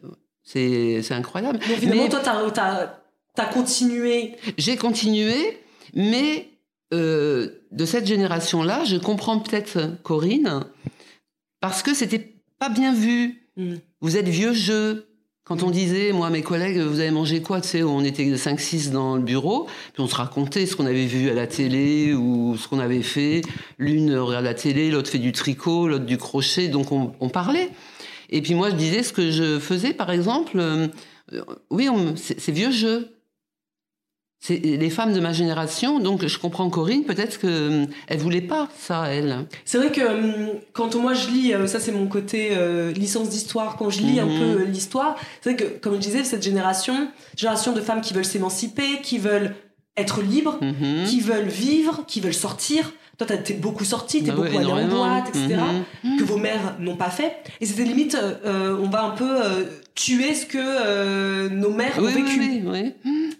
[0.04, 0.08] Euh,
[0.42, 1.58] C'est incroyable.
[1.58, 2.92] Donc finalement, Mais- toi, t'as, t'as,
[3.34, 4.32] t'as continué.
[4.58, 5.58] J'ai continué,
[5.94, 6.48] mais
[7.74, 10.64] de cette génération-là, je comprends peut-être Corinne,
[11.60, 13.48] parce que c'était pas bien vu.
[13.56, 13.74] Mm.
[14.00, 15.08] Vous êtes vieux jeu.
[15.44, 18.90] Quand on disait, moi, mes collègues, vous avez mangé quoi Tu sais, on était 5-6
[18.92, 22.56] dans le bureau, puis on se racontait ce qu'on avait vu à la télé ou
[22.56, 23.42] ce qu'on avait fait.
[23.76, 27.68] L'une regarde la télé, l'autre fait du tricot, l'autre du crochet, donc on, on parlait.
[28.30, 30.58] Et puis moi, je disais ce que je faisais, par exemple.
[30.58, 30.88] euh,
[31.34, 33.13] euh, oui, c'est vieux jeu.
[34.46, 38.68] C'est les femmes de ma génération, donc je comprends Corinne, peut-être qu'elle elle voulait pas
[38.78, 39.46] ça, elle.
[39.64, 43.30] C'est vrai que hum, quand moi je lis, euh, ça c'est mon côté euh, licence
[43.30, 44.38] d'histoire, quand je lis un Mhm.
[44.38, 48.12] peu euh, l'histoire, c'est vrai que, comme je disais, cette génération, génération de femmes qui
[48.12, 49.54] veulent s'émanciper, qui veulent
[49.96, 51.04] être libres, Mhm.
[51.06, 52.92] qui veulent vivre, qui veulent sortir.
[53.16, 55.54] Toi, t'es beaucoup sorti, t'es Bah ouais, beaucoup allé en boîte, etc.
[56.02, 56.18] Mhm.
[56.18, 57.32] que vos mères n'ont pas fait.
[57.62, 61.70] Et c'était limite, euh, euh, on va un peu euh, tuer ce que euh, nos
[61.70, 62.40] mères ont vécu.
[62.40, 63.30] oui, oui, oui.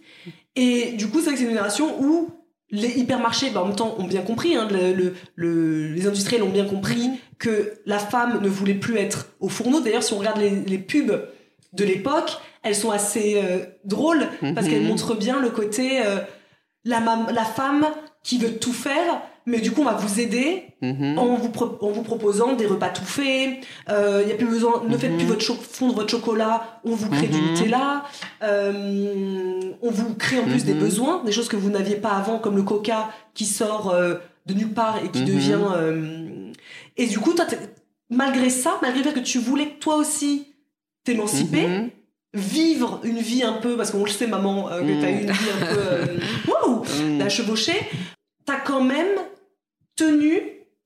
[0.57, 2.31] Et du coup, c'est vrai que c'est une génération où
[2.71, 6.43] les hypermarchés, bah, en même temps, ont bien compris, hein, le, le- le- les industriels
[6.43, 9.81] ont bien compris que la femme ne voulait plus être au fourneau.
[9.81, 11.29] D'ailleurs, si on regarde les, les pubs
[11.73, 14.73] de l'époque, elles sont assez euh, drôles parce Mhm.
[14.73, 16.19] qu'elles montrent bien le côté euh,
[16.85, 17.87] la femme
[18.23, 21.19] qui veut tout faire, mais du coup, on va vous aider Mhm.
[21.19, 23.59] en vous, en vous proposant des repas tout faits.
[23.89, 25.19] Il y a plus besoin, ne faites Mhm.
[25.19, 27.51] plus votre cho- fondre votre chocolat, on vous crée du Mhm.
[27.53, 28.05] Nutella.
[28.43, 30.81] Euh, on vous crée en plus des Mhm.
[30.81, 34.15] besoins, des choses que vous n'aviez pas avant, comme le Coca qui sort euh,
[34.47, 35.27] de nulle part et qui Mhm.
[35.27, 35.59] devient.
[35.77, 36.51] euh,
[36.97, 37.45] Et du coup, toi,
[38.11, 40.49] malgré ça, malgré le fait que tu voulais toi aussi
[41.05, 41.91] t'émanciper, Mhm.
[42.35, 45.01] vivre une vie un peu, parce qu'on le sait, maman, euh, que Mhm.
[45.01, 45.79] t'as eu une vie un peu.
[45.79, 46.07] euh,
[46.49, 47.19] waouh, Mhm.
[47.19, 47.79] la chevauchée,
[48.47, 49.09] t'as quand même
[49.97, 50.41] tenu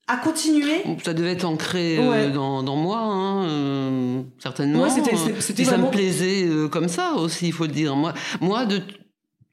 [0.06, 0.82] à continuer.
[1.04, 2.30] Ça devait être ancré euh, Ouais.
[2.30, 4.82] dans, dans moi, hein, euh, certainement.
[4.82, 7.52] Ouais, c'était- Euh, c'était- c'était Puis ça vraiment- me plaisait euh, comme ça aussi, il
[7.52, 7.94] faut le dire.
[7.94, 8.80] Moi, moi de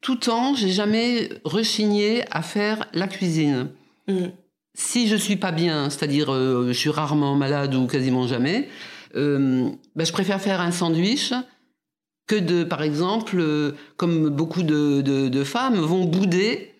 [0.00, 3.68] tout temps, j'ai jamais rechigné à faire la cuisine.
[4.08, 4.26] Mm.
[4.74, 8.68] Si je suis pas bien, c'est-à-dire euh, je suis rarement malade ou quasiment jamais,
[9.14, 11.32] ben, je préfère faire un sandwich
[12.26, 13.42] que de, par exemple,
[13.96, 16.74] comme beaucoup de, de- de femmes vont bouder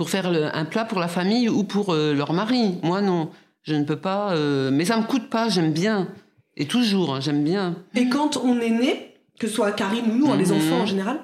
[0.00, 2.76] pour faire le- un plat pour la famille ou pour euh, leur mari.
[2.82, 3.28] Moi, non,
[3.60, 4.32] je ne peux pas.
[4.32, 6.08] euh, mais ça me coûte pas, j'aime bien.
[6.56, 7.76] Et toujours, hein, j'aime bien.
[7.94, 10.56] Et quand on est né, que ce soit Karim ou nous, hein, les Mhm.
[10.56, 11.20] enfants en général,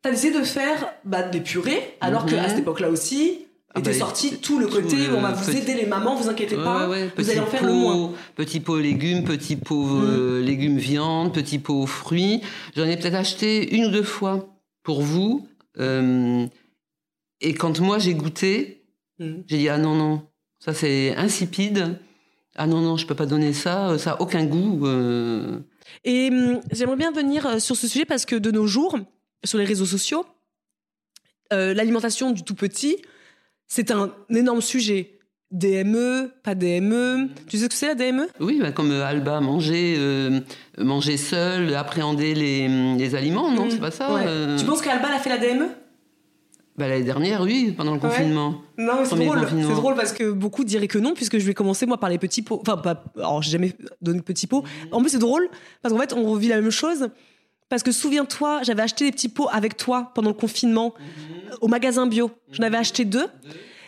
[0.00, 2.30] t'as décidé de faire bah, des purées, alors Mhm.
[2.30, 3.40] qu'à cette époque-là aussi,
[3.74, 5.74] Ah était bah, sorti tout- tout le tout côté, le on va vous petit- aider
[5.74, 7.10] les mamans, vous inquiétez pas, ouais, ouais.
[7.18, 8.12] vous allez en faire le pot- moins.
[8.34, 12.40] Petit pot légumes, petit pot euh, légumes viande, petit pot fruits.
[12.74, 14.46] J'en ai peut-être acheté une ou deux fois
[14.82, 15.46] pour vous.
[15.78, 16.46] euh,
[17.40, 18.82] et quand moi j'ai goûté,
[19.18, 19.44] Mhm.
[19.46, 20.22] j'ai dit ah non non,
[20.58, 21.98] ça c'est insipide.
[22.54, 24.86] Ah non non, je peux pas donner ça, euh, ça a aucun goût.
[24.86, 25.58] euh.
[26.04, 28.98] Et hum, j'aimerais bien venir euh, sur ce sujet parce que de nos jours,
[29.44, 30.24] sur les réseaux sociaux,
[31.52, 32.96] euh, l'alimentation du tout petit,
[33.66, 35.12] c'est un énorme sujet.
[35.52, 37.28] DME, pas DME.
[37.46, 40.40] Tu sais ce que c'est la DME Oui, bah, comme Alba manger, euh,
[40.76, 44.12] manger seul, appréhender les, les aliments, non, c'est pas ça.
[44.12, 44.56] Ouais.
[44.58, 45.68] Tu penses qu'Alba a fait la DME
[46.78, 48.08] Bah, l'année dernière, oui, pendant le Ouais.
[48.08, 48.60] confinement.
[48.76, 49.46] Non, mais c'est drôle.
[49.50, 52.18] C'est drôle parce que beaucoup diraient que non, puisque je vais commencer moi par les
[52.18, 52.58] petits pots.
[52.60, 53.02] Enfin, pas.
[53.16, 54.62] Alors, j'ai jamais donné de petits pots.
[54.92, 55.48] En plus, c'est drôle
[55.82, 57.08] parce qu'en fait, on revit la même chose.
[57.68, 61.56] Parce que souviens-toi, j'avais acheté des petits pots avec toi pendant le confinement Mhm.
[61.62, 62.30] au magasin bio.
[62.52, 63.26] J'en avais acheté deux.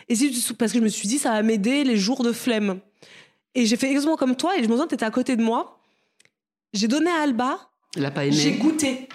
[0.09, 2.79] Et si parce que je me suis dit, ça va m'aider les jours de flemme.
[3.55, 5.79] Et j'ai fait exactement comme toi et je me souviens, t'étais à côté de moi.
[6.73, 7.57] J'ai donné à Alba,
[7.95, 8.35] Elle n'a pas aimé.
[8.35, 9.07] j'ai goûté.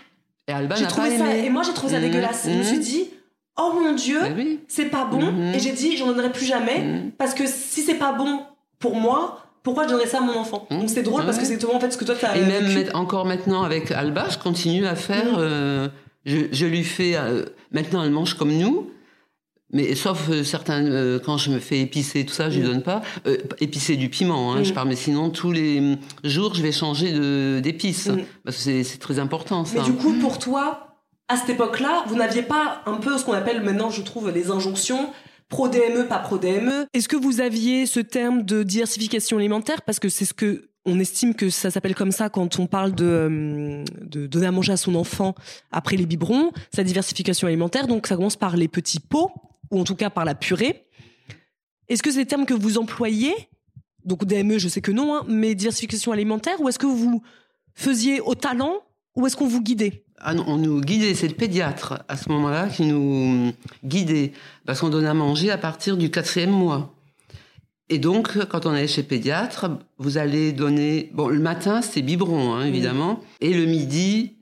[0.49, 1.45] Et Alba n'a pas ça, aimé.
[1.47, 2.07] et moi j'ai trouvé ça Mhm.
[2.07, 2.47] dégueulasse.
[2.49, 2.83] Je me suis Mhm.
[2.83, 3.11] dit,
[3.57, 4.61] oh mon dieu, oui.
[4.69, 5.21] c'est pas bon.
[5.33, 5.55] Mhm.
[5.55, 6.81] Et j'ai dit, j'en donnerai plus jamais.
[6.83, 7.11] Mhm.
[7.19, 8.41] Parce que si c'est pas bon
[8.79, 10.81] pour moi, pourquoi je donnerais ça à mon enfant Mhm.
[10.81, 12.65] Donc c'est drôle parce que c'est exactement en fait ce que toi t'as Et même
[12.65, 12.91] vécu.
[12.95, 15.25] encore maintenant avec Alba, je continue à faire.
[15.39, 15.89] Euh,
[16.27, 17.17] je, je lui fais.
[17.17, 18.91] euh, maintenant, elle mange comme nous.
[19.73, 22.73] Mais sauf euh, certains, quand je me fais épicer, tout ça, je lui Mhm.
[22.75, 23.03] donne pas.
[23.61, 24.89] Épicer du piment, hein, je parle.
[24.89, 28.09] Mais sinon, tous les hum, jours, je vais changer de- d'épices.
[28.45, 29.79] Parce que c'est- c'est très important, ça.
[29.79, 30.94] Mais du coup, pour toi,
[31.29, 34.51] à cette époque-là, vous n'aviez pas un peu ce qu'on appelle maintenant, je trouve, les
[34.51, 35.11] injonctions
[35.49, 36.87] pro-DME, pas pro-DME.
[36.93, 39.83] Est-ce que vous aviez ce terme de diversification alimentaire?
[39.83, 42.95] Parce que c'est ce que on estime que ça s'appelle comme ça quand on parle
[42.95, 45.35] de, euh, de donner à manger à son enfant
[45.71, 47.87] après les biberons, sa diversification alimentaire.
[47.87, 49.33] Donc ça commence par les petits pots,
[49.71, 50.87] ou en tout cas par la purée.
[51.89, 53.33] Est-ce que c'est des termes que vous employez?
[54.05, 57.23] Donc DME, je sais que non, hein, mais diversification alimentaire, ou est-ce que vous
[57.75, 58.83] faisiez au talent,
[59.17, 60.04] ou est-ce qu'on vous guidait?
[60.21, 63.53] Ah non, on nous guidait, c'est le pédiatre à ce moment-là qui nous
[63.85, 64.33] guidait,
[64.65, 66.95] parce qu'on donnait à manger à partir du quatrième mois.
[67.91, 71.11] Et donc, quand on allait chez le pédiatre, vous allez donner...
[71.13, 74.39] Bon, le matin, c'était biberon, hein, évidemment, et le midi,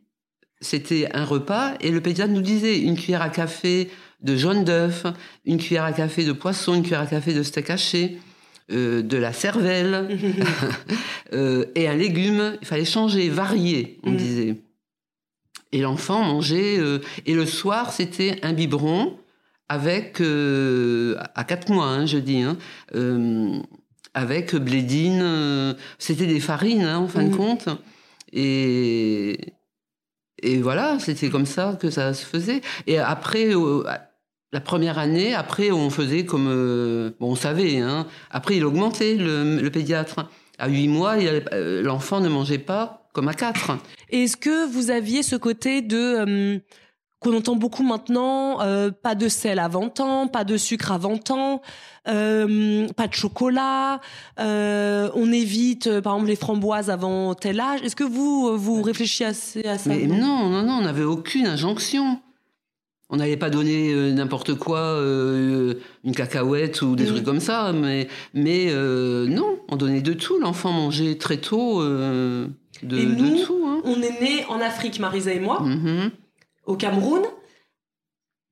[0.60, 3.90] c'était un repas, et le pédiatre nous disait une cuillère à café
[4.22, 5.06] de jaune d'œuf,
[5.44, 8.18] une cuillère à café de poisson, une cuillère à café de steak haché,
[8.70, 10.08] euh, de la cervelle,
[11.32, 12.56] euh, et un légume.
[12.60, 14.56] Il fallait changer, varier, on disait.
[15.72, 16.78] Et l'enfant mangeait.
[16.78, 19.16] euh, et le soir, c'était un biberon
[19.68, 20.20] avec.
[20.20, 22.42] euh, à 4 mois, hein, je dis.
[22.42, 22.56] hein,
[22.94, 23.58] euh,
[24.14, 25.74] avec blédine.
[25.98, 27.68] c'était des farines, hein, en fin de compte.
[28.32, 29.38] Et.
[30.44, 32.62] Et voilà, c'était comme ça que ça se faisait.
[32.88, 33.50] Et après,
[34.52, 37.12] la première année, après, on faisait comme.
[37.20, 38.06] bon, on savait, hein.
[38.30, 40.28] Après, il augmentait, le, le pédiatre.
[40.58, 41.16] À 8 mois,
[41.82, 43.78] l'enfant ne mangeait pas comme à 4.
[44.10, 46.58] Et Est-ce que vous aviez ce côté de euh,
[47.20, 51.62] qu'on entend beaucoup maintenant, euh, pas de sel avant temps, pas de sucre avant temps,
[52.08, 54.00] euh, pas de chocolat,
[54.38, 57.80] on évite par exemple les framboises avant tel âge?
[57.82, 61.46] Est-ce que vous vous réfléchiez assez à ça Mais non, non, non, on n'avait aucune
[61.46, 62.18] injonction.
[63.14, 67.08] On n'allait pas donner euh, n'importe quoi, euh, une cacahuète ou des Mm.
[67.08, 70.38] trucs comme ça, mais, mais euh, non, on donnait de tout.
[70.38, 71.82] L'enfant mangeait très tôt
[72.82, 73.64] de, Et de nous tout.
[73.66, 73.80] Hein.
[73.84, 76.10] On est né en Afrique, Marisa et moi, Mhm.
[76.66, 77.22] au Cameroun.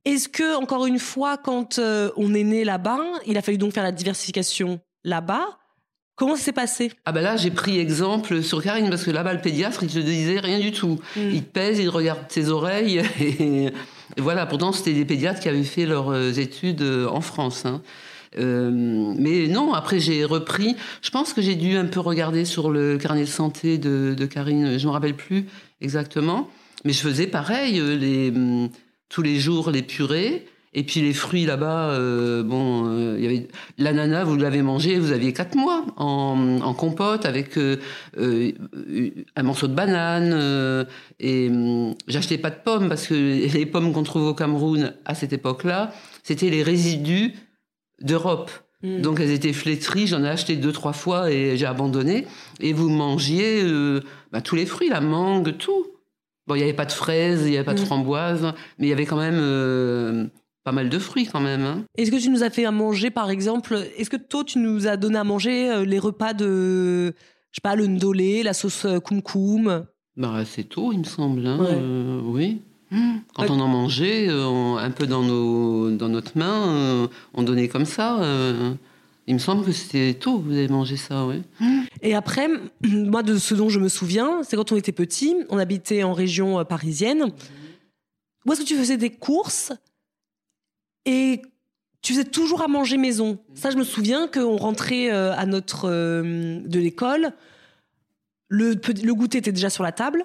[0.04, 3.72] Est-ce que encore une fois, quand euh, on est né là-bas, il a fallu donc
[3.72, 5.58] faire la diversification là-bas?
[6.16, 6.90] Comment ça s'est passé?
[7.06, 9.98] Ah ben là, j'ai pris exemple sur Karine, parce que là-bas, le pédiatre, il te
[9.98, 10.98] disait rien du tout.
[11.16, 11.20] Mm.
[11.32, 13.72] Il te pèse, il regarde tes oreilles, et, et
[14.18, 14.44] voilà.
[14.46, 17.64] Pourtant, c'était des pédiatres qui avaient fait leurs euh, études euh, en France.
[17.64, 17.80] hein.
[18.38, 18.70] Euh,
[19.16, 20.76] mais non, après j'ai repris.
[21.02, 24.78] Je pense que j'ai dû un peu regarder sur le carnet de santé de, Karine.
[24.78, 25.46] Je me rappelle plus
[25.80, 26.48] exactement,
[26.84, 28.68] mais je faisais pareil euh, hum,
[29.08, 30.46] tous les jours les purées.
[30.72, 32.84] Et puis les fruits là-bas, euh, bon,
[33.76, 37.58] l'ananas, vous l'avez mangé, vous aviez quatre mois en, compote avec
[38.16, 40.86] un morceau de banane.
[41.18, 43.14] et hum, j'achetais pas de pommes parce que
[43.52, 47.34] les pommes qu'on trouve au Cameroun à cette époque-là, c'était les résidus
[48.00, 48.50] d'Europe.
[48.82, 49.00] Mm.
[49.02, 52.26] Donc elles étaient flétries, j'en ai acheté deux, trois fois et j'ai abandonné.
[52.60, 54.00] Et vous mangiez euh,
[54.32, 55.86] bah, tous les fruits, la mangue, tout.
[56.46, 57.86] Bon, il n'y avait pas de fraises, il n'y avait pas de Mm.
[57.86, 60.26] framboises, mais il y avait quand même euh,
[60.64, 61.62] pas mal de fruits quand même.
[61.62, 61.84] hein.
[61.98, 64.86] Est-ce que tu nous as fait à manger, par exemple Est-ce que toi, tu nous
[64.86, 68.86] as donné à manger euh, les repas de, je sais pas, le ndolé, la sauce
[69.04, 69.84] koum koum
[70.16, 71.46] Bah, c'est tôt, il me semble.
[71.46, 72.22] hein, Ouais.
[72.24, 72.62] oui.
[72.90, 73.50] Quand Ouais.
[73.50, 77.68] on en mangeait, euh, on- un peu dans, nos, dans notre main, euh, on donnait
[77.68, 78.20] comme ça.
[78.22, 78.74] euh,
[79.26, 81.42] il me semble que c'était tôt que vous avez mangé ça, oui.
[82.03, 82.48] Et après,
[82.83, 86.12] moi, de ce dont je me souviens, c'est quand on était petit, on habitait en
[86.14, 87.26] région parisienne.
[88.44, 89.72] Où est-ce que tu faisais des courses
[91.07, 91.42] et
[92.03, 93.38] tu faisais toujours à manger maison?
[93.55, 97.33] Ça, je me souviens qu'on rentrait à notre de l'école,
[98.48, 98.70] le,
[99.05, 100.24] le goûter était déjà sur la table.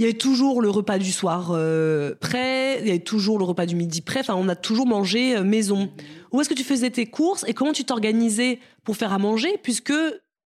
[0.00, 3.44] Il y avait toujours le repas du soir euh, prêt, il y avait toujours le
[3.44, 4.20] repas du midi prêt.
[4.20, 5.92] Enfin, on a toujours mangé euh, maison.
[6.32, 9.58] Où est-ce que tu faisais tes courses et comment tu t'organisais pour faire à manger
[9.62, 9.92] puisque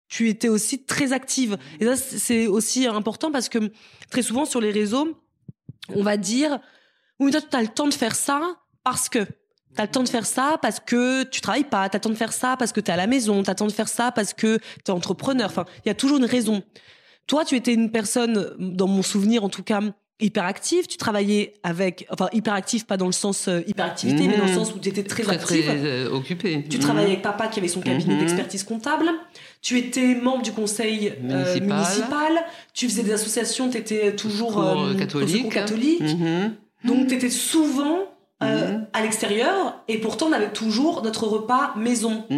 [0.06, 1.56] tu étais aussi très active?
[1.80, 3.72] Et ça, c'est aussi important parce que
[4.10, 5.18] très souvent sur les réseaux,
[5.94, 6.60] on va dire
[7.18, 8.42] Oui, toi, tu as le temps de faire ça
[8.84, 9.20] parce que.
[9.20, 11.88] Tu as le temps de faire ça parce que tu travailles pas.
[11.88, 13.42] Tu as le temps de faire ça parce que tu es à la maison.
[13.42, 15.48] Tu as le temps de faire ça parce que tu es entrepreneur.
[15.48, 16.62] Enfin, il y a toujours une raison.
[17.28, 19.80] Toi, tu étais une personne, dans mon souvenir en tout cas,
[20.20, 20.88] hyperactive.
[20.88, 24.56] Tu travaillais avec, enfin hyperactive pas dans le sens euh, hyperactivité, mais dans le Mhm.
[24.56, 25.64] sens où tu étais très, Très, active.
[25.64, 26.64] très euh, occupé.
[26.68, 28.18] Tu travaillais avec papa qui avait son cabinet Mhm.
[28.20, 29.06] d'expertise comptable.
[29.62, 32.32] Tu étais membre du conseil euh, Municipal.
[32.74, 33.70] Tu faisais des associations.
[33.70, 35.52] Tu étais toujours euh, au catholique.
[35.52, 36.02] catholique.
[36.84, 38.00] Donc tu étais souvent
[38.42, 38.86] euh, Mhm.
[38.92, 42.24] à l'extérieur et pourtant on avait toujours notre repas maison.
[42.30, 42.36] Euh,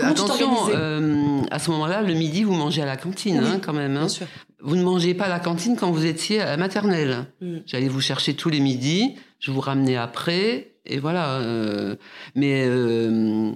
[0.00, 3.46] Comment tu attention, euh, à ce moment-là, le midi, vous mangez à la cantine, Oui,
[3.54, 3.96] hein, quand même.
[3.96, 4.00] hein.
[4.00, 4.26] Bien sûr.
[4.62, 7.26] Vous ne mangez pas à la cantine quand vous étiez à la maternelle.
[7.40, 7.56] Mm.
[7.66, 11.34] J'allais vous chercher tous les midis, je vous ramenais après, et voilà.
[11.40, 11.96] euh,
[12.34, 13.52] mais euh,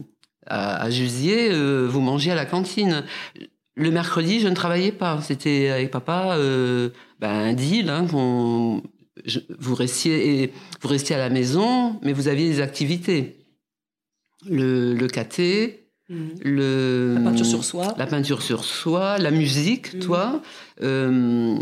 [0.47, 3.05] à, à Jusier, euh, vous mangez à la cantine.
[3.77, 5.21] Le mercredi, je ne travaillais pas.
[5.23, 7.89] C'était avec papa euh, ben, un deal.
[7.89, 8.83] Hein, qu'on-
[9.25, 13.37] je- vous, restiez, vous restiez à la maison, mais vous aviez des activités.
[14.49, 15.77] Le, le caté,
[16.09, 16.31] Mhm.
[16.43, 17.95] le, La peinture sur soi.
[17.99, 20.01] la peinture sur soi, la musique, Mhm.
[20.01, 20.43] toi.
[20.83, 21.55] Euh,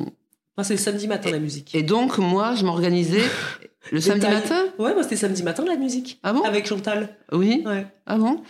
[0.57, 1.75] Moi c'est le samedi matin la musique.
[1.75, 3.21] et donc, moi, je m'organisais
[3.93, 4.35] le samedi tailles.
[4.35, 4.65] matin?
[4.79, 6.19] Ouais, moi c'était samedi matin la musique.
[6.23, 6.43] Ah bon?
[6.43, 7.17] Avec Chantal.
[7.33, 7.87] Oui Ouais.
[8.07, 8.43] Ah bon?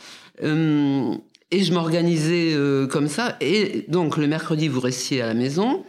[0.42, 1.14] Euh,
[1.50, 3.36] Et je m'organisais euh, comme ça.
[3.40, 5.82] Et donc, le mercredi, vous restiez à la maison.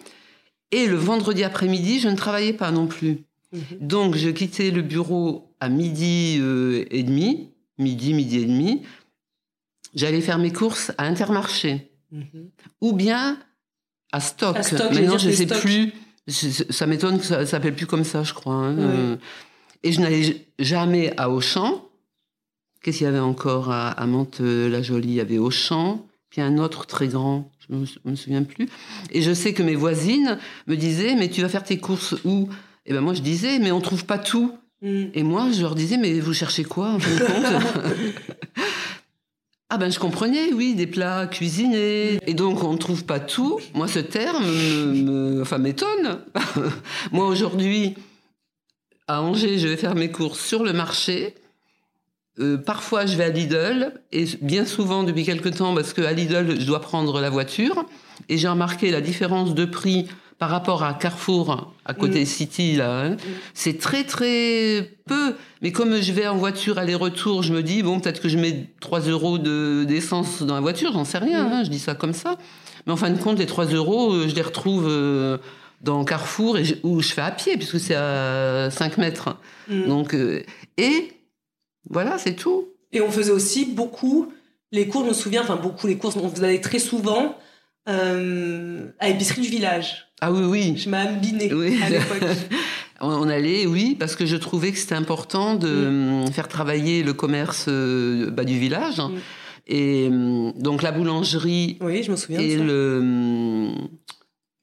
[0.71, 3.23] Et le vendredi après-midi, je ne travaillais pas non plus.
[3.51, 3.61] Mhm.
[3.81, 7.49] Donc, je quittais le bureau à midi euh, et demi.
[7.77, 8.83] Midi, midi et demi.
[9.95, 11.85] J'allais faire mes courses à Intermarché.
[12.11, 12.49] Mhm.
[12.81, 13.37] ou bien
[14.11, 14.57] à stock.
[14.57, 15.93] À stock, j'allais Maintenant, je ne sais plus.
[16.27, 18.55] Je- ça m'étonne que ça s'appelle plus comme ça, je crois.
[18.55, 18.77] hein.
[18.79, 19.15] Euh,
[19.83, 21.85] Et je n'allais jamais à Auchan.
[22.81, 26.03] Qu'est-ce qu'il y avait encore à, à Mantes-la-Jolie Il y avait Auchan,
[26.39, 28.67] puis un autre très grand, je ne me, souviens plus.
[29.11, 32.47] Et je sais que mes voisines me disaient, mais tu vas faire tes courses où?
[32.85, 34.53] Et ben moi, je disais, mais on trouve pas tout.
[34.81, 35.11] Mhm.
[35.13, 38.15] Et moi, je leur disais, mais vous cherchez quoi, en fin de compte?
[39.71, 42.17] Ah ben, je comprenais, oui, des plats cuisinés.
[42.25, 43.59] Et donc, on ne trouve pas tout.
[43.75, 44.93] Moi, ce terme me,
[45.35, 46.21] me- enfin, m'étonne.
[47.11, 47.93] Moi, aujourd'hui,
[49.07, 51.35] à Angers, je vais faire mes courses sur le marché.
[52.39, 53.93] Euh, parfois, je vais à Lidl.
[54.11, 57.85] Et bien souvent, depuis quelque temps, parce qu'à Lidl, je dois prendre la voiture.
[58.29, 62.25] Et j'ai remarqué la différence de prix par rapport à Carrefour, à côté Mm.
[62.25, 63.01] City, là.
[63.07, 63.17] hein.
[63.53, 65.35] C'est très, très peu.
[65.61, 68.67] Mais comme je vais en voiture aller-retour, je me dis, bon, peut-être que je mets
[68.79, 71.51] 3 euros de- d'essence dans la voiture, j'en sais rien, Mm.
[71.51, 72.37] hein, je dis ça comme ça.
[72.87, 75.37] Mais en fin de compte, les 3 euros, euh, je les retrouve euh,
[75.81, 79.35] dans Carrefour et je- où je fais à pied, puisque c'est à 5 mètres.
[79.67, 79.87] Mhm.
[79.87, 80.41] Donc, euh,
[80.77, 81.11] et
[81.89, 82.67] voilà, c'est tout.
[82.91, 84.31] Et on faisait aussi beaucoup
[84.71, 87.35] les courses, je me souviens, enfin beaucoup les courses, on faisait très souvent
[87.87, 90.07] euh, à l'épicerie du village.
[90.21, 90.77] Ah oui, oui.
[90.77, 91.79] Je m'ambinais Oui.
[91.83, 92.23] à l'époque.
[93.01, 97.13] On allait, oui, parce que je trouvais que c'était important de euh, faire travailler le
[97.13, 99.01] commerce euh, bah, du village.
[99.67, 102.63] Et euh, donc la boulangerie Oui, je me souviens et de ça.
[102.65, 103.71] le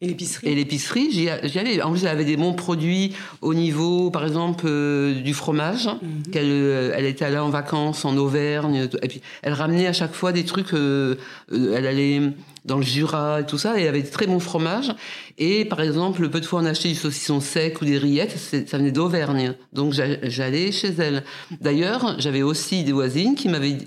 [0.02, 0.48] Et l'épicerie.
[0.48, 1.80] et l'épicerie, j'y allais.
[1.80, 5.87] En plus, elle avait des bons produits au niveau, par exemple, euh, du fromage.
[5.87, 6.22] Mhm.
[6.32, 8.90] Qu'elle euh, elle était allée en vacances en Auvergne.
[9.02, 10.74] Et puis, elle ramenait à chaque fois des trucs.
[10.74, 11.14] euh,
[11.50, 12.20] elle allait
[12.66, 13.78] dans le Jura et tout ça.
[13.78, 14.92] Et elle avait de très bons fromages.
[15.38, 18.37] Et par exemple, peu de fois, on achetait du saucisson sec ou des rillettes.
[18.66, 19.54] Ça venait d'Auvergne.
[19.72, 21.24] Donc, j'a- j'allais chez elle.
[21.62, 23.78] D'ailleurs, j'avais aussi des voisines qui m'avaient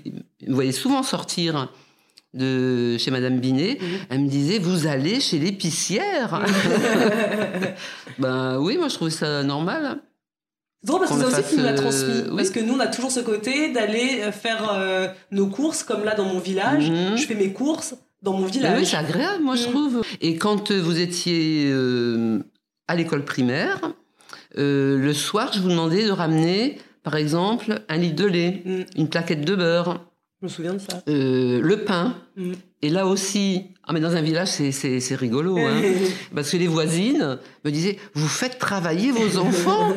[0.44, 1.72] me voyaient souvent sortir
[2.34, 3.78] de chez Madame Binet.
[3.80, 3.88] Mhm.
[4.10, 6.42] Elle me disait, vous allez chez l'épicière
[8.18, 9.98] Ben oui, moi je trouvais ça normal.
[10.82, 12.22] C'est drôle parce que c'est aussi qui nous l'a euh, transmis.
[12.30, 12.36] oui.
[12.36, 16.04] Parce que nous, on a toujours ce côté d'aller euh, faire euh, nos courses, comme
[16.04, 16.90] là dans mon village.
[16.90, 17.16] Mhm.
[17.16, 18.78] Je fais mes courses dans mon village.
[18.78, 19.70] oui, c'est agréable, moi je Mm.
[19.70, 20.02] trouve.
[20.20, 22.38] Et quand vous étiez euh,
[22.88, 23.80] à l'école primaire,
[24.58, 28.62] euh, le soir, je vous demandais de ramener, par exemple, un litre de lait,
[28.96, 30.04] une plaquette de beurre,
[30.40, 31.02] Je me souviens de ça.
[31.08, 32.14] euh, le pain.
[32.36, 32.52] Mm.
[32.82, 35.82] Et là aussi, ah mais dans un village, c'est- rigolo, hein.
[36.34, 39.92] Parce que les voisines me disaient, vous faites travailler vos enfants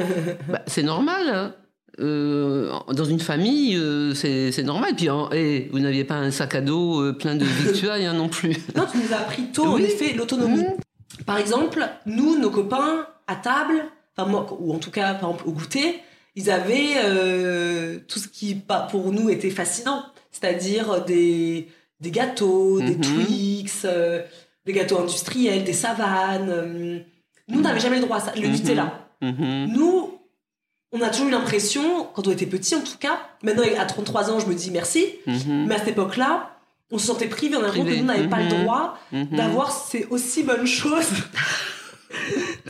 [0.49, 1.27] Bah, C'est normal.
[1.29, 1.56] hein.
[1.99, 4.95] Euh, dans une famille, euh, c'est normal.
[4.97, 8.58] Puis, et vous n'aviez pas un sac à dos plein de victuailles hein, non plus.
[8.75, 9.84] Non, tu nous as appris tôt, en Oui.
[9.84, 10.65] effet, l'autonomie.
[11.25, 13.86] Par exemple, nous, nos copains, à table,
[14.17, 15.99] moi, ou en tout cas, par exemple, au goûter,
[16.36, 16.95] ils avaient
[18.08, 20.03] tout ce qui, pas pour nous, était fascinant.
[20.34, 21.69] C'est-à-dire des,
[22.02, 23.02] des gâteaux, des Mhm.
[23.02, 24.22] Twix, euh,
[24.65, 26.50] des gâteaux industriels, des savanes.
[26.50, 27.00] euh.
[27.48, 28.34] Nous, on n'avait jamais le droit à ça.
[28.36, 28.52] Le Mhm.
[28.54, 29.08] Nutella.
[29.22, 29.67] Mhm.
[29.74, 30.19] Nous,
[30.91, 34.30] on a toujours eu l'impression, quand on était petit en tout cas, maintenant à 33
[34.32, 35.66] ans, je me dis merci, Mhm.
[35.68, 36.49] mais à cette époque-là,
[36.91, 38.97] on se sentait privé, on a l'impression que nous n'avions pas le droit
[39.32, 41.07] d'avoir ces aussi bonnes choses.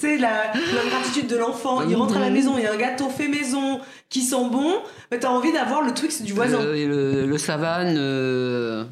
[0.08, 2.34] sais, la, la gratitude de l'enfant, il rentre à la Mhm.
[2.34, 3.80] maison, il y a un gâteau fait maison
[4.10, 4.76] qui sent bon,
[5.12, 6.62] mais t'as envie d'avoir le Twix du voisin.
[6.64, 8.84] Le, le, le savane, euh,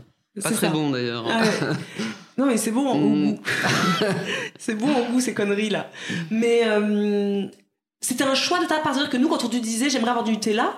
[0.42, 0.74] pas très ça.
[0.74, 1.26] bon d'ailleurs.
[1.30, 1.68] Ah ouais.
[2.38, 3.34] Non, mais c'est bon en Mm.
[3.36, 3.40] goût.
[4.58, 5.90] c'est bon en goût, ces conneries-là.
[6.32, 7.46] Mais euh,
[8.00, 8.94] c'était un choix de ta part.
[8.94, 10.74] C'est-à-dire que nous, quand on te disait j'aimerais avoir du Nutella,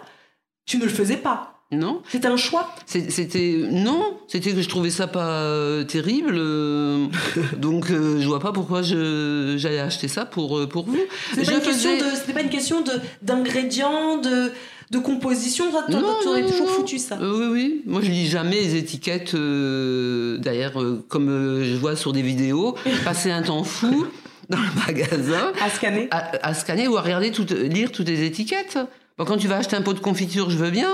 [0.65, 1.52] tu ne le faisais pas.
[1.73, 2.69] Non C'était un choix?
[2.85, 7.07] C'était non, c'était que je trouvais ça pas euh, terrible, euh,
[7.57, 10.97] donc euh, je vois pas pourquoi j'allais acheter ça pour euh, pour vous.
[11.33, 14.51] C'était pas, une question faisais- de, c'était pas une question de, d'ingrédients, de,
[14.91, 15.69] de composition.
[15.71, 16.73] Toi, toi, Non, tu aurais non, toujours non.
[16.73, 17.17] foutu ça.
[17.21, 17.81] Oui, oui.
[17.85, 19.35] Moi, je lis jamais les étiquettes.
[19.35, 20.73] D'ailleurs,
[21.07, 24.05] comme je vois sur des vidéos, passer un temps fou
[24.49, 26.07] dans le magasin À scanner.
[26.11, 28.77] à, à scanner ou à regarder toutes, lire toutes les étiquettes.
[29.17, 30.89] Bon, quand tu vas acheter un pot de confiture, je veux bien.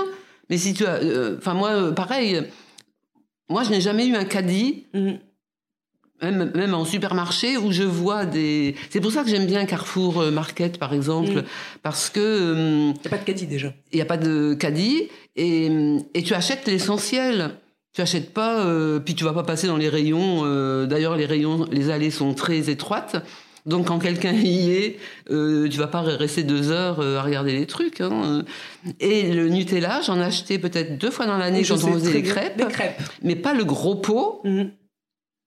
[0.50, 2.42] Mais si tu as, euh, enfin moi, euh, pareil.
[3.48, 5.18] Moi, je n'ai jamais eu un caddie Mhm.
[6.22, 8.74] même, même en supermarché où je vois des.
[8.90, 11.44] C'est pour ça que j'aime bien Carrefour euh, Market, par exemple, Mm.
[11.82, 13.72] parce que euh, Y a pas de caddie déjà.
[13.92, 15.70] il n'y a pas de caddie et,
[16.14, 17.52] et tu achètes l'essentiel.
[17.92, 20.42] Tu achètes pas, euh, puis tu vas pas passer dans les rayons.
[20.44, 23.16] euh, D'ailleurs, les rayons, les allées sont très étroites.
[23.66, 24.98] Donc, quand quelqu'un y est,
[25.30, 28.00] euh, tu vas pas rester deux heures euh, à regarder les trucs.
[28.00, 28.42] hein.
[29.00, 32.32] Et le Nutella, j'en achetais peut-être deux fois dans l'année Je quand on faisait bien.
[32.32, 33.00] crêpes, crêpes.
[33.22, 34.70] mais pas le gros pot Mhm.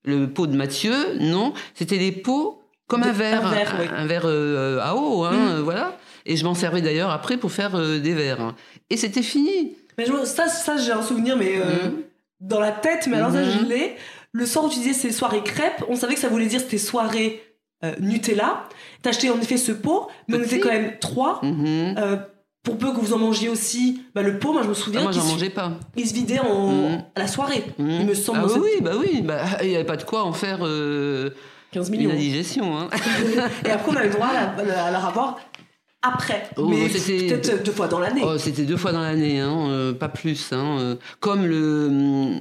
[0.05, 3.85] le pot de Mathieu, non, c'était des pots comme De- un verre, un verre, oui.
[3.95, 5.47] un verre, euh, à eau, hein, Mm.
[5.57, 5.97] euh, voilà.
[6.25, 8.53] Et je m'en servais d'ailleurs après pour faire euh, des verres.
[8.89, 9.75] Et c'était fini.
[9.97, 11.93] Mais je- ça, ça j'ai un souvenir, mais euh, Mhm.
[12.41, 13.69] dans la tête, mais alors ça, je Mhm.
[13.69, 13.95] l'ai.
[14.33, 16.77] Le soir où tu disais c'est soirée crêpes, on savait que ça voulait dire c'était
[16.77, 17.41] soirée
[17.83, 18.63] euh, Nutella.
[19.01, 21.39] T'as acheté en effet ce pot, mais on était quand même trois.
[21.43, 21.95] Mhm.
[21.97, 22.17] Euh,
[22.63, 25.03] pour peu que vous en mangiez aussi, bah, le pot, moi je me souviens Ah,
[25.03, 25.73] moi, qu'il j'en se- mangeais pas.
[25.97, 27.03] il se vidait en, Mhm.
[27.15, 27.63] à la soirée.
[27.77, 27.89] Mhm.
[28.01, 30.23] Il me semble Ah dans oui, bah oui, bah, il n'y avait pas de quoi
[30.23, 31.31] en faire euh,
[31.71, 32.11] 15 une millions.
[32.11, 32.77] indigestion.
[32.77, 32.89] Hein.
[33.65, 35.39] Et après, on avait le droit à la, à la revoir
[36.01, 36.49] après.
[36.57, 38.21] Oh, mais c'était- peut-être deux fois dans l'année.
[38.23, 40.53] Oh, c'était deux fois dans l'année, hein, euh, pas plus.
[40.53, 42.35] Hein, euh, comme le,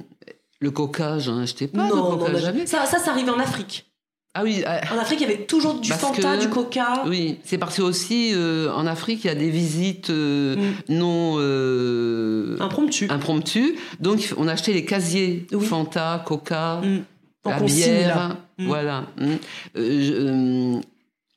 [0.61, 2.65] le coca, j'en achetais pas coca, non, jamais.
[2.65, 3.89] Ça, ça, ça arrivait en Afrique.
[4.35, 7.03] Ah oui, euh, En Afrique, il y avait toujours du Fanta, que- du Coca.
[7.05, 10.73] Oui, c'est parce que aussi euh, en Afrique il y a des visites euh, Mm.
[10.95, 13.07] non euh, Impromptu.
[13.11, 13.75] impromptues.
[13.99, 15.63] Donc on achetait les casiers Oui.
[15.65, 17.03] Fanta, Coca, Mm.
[17.45, 18.37] La consigne, bière, là.
[18.57, 18.65] Mm.
[18.67, 19.03] voilà.
[19.21, 19.37] Euh,
[19.75, 20.81] je-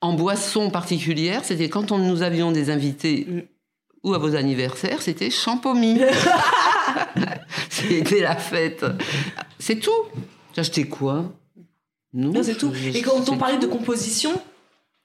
[0.01, 3.27] en boisson particulière, c'était quand on, nous avions des invités
[4.05, 5.99] ou à vos anniversaires, c'était champomy.
[7.69, 8.85] c'était la fête.
[9.59, 9.91] C'est tout.
[10.55, 11.25] J'achetais quoi?
[12.17, 12.73] Non, c'est tout.
[12.95, 14.31] Et quand on parlait de composition,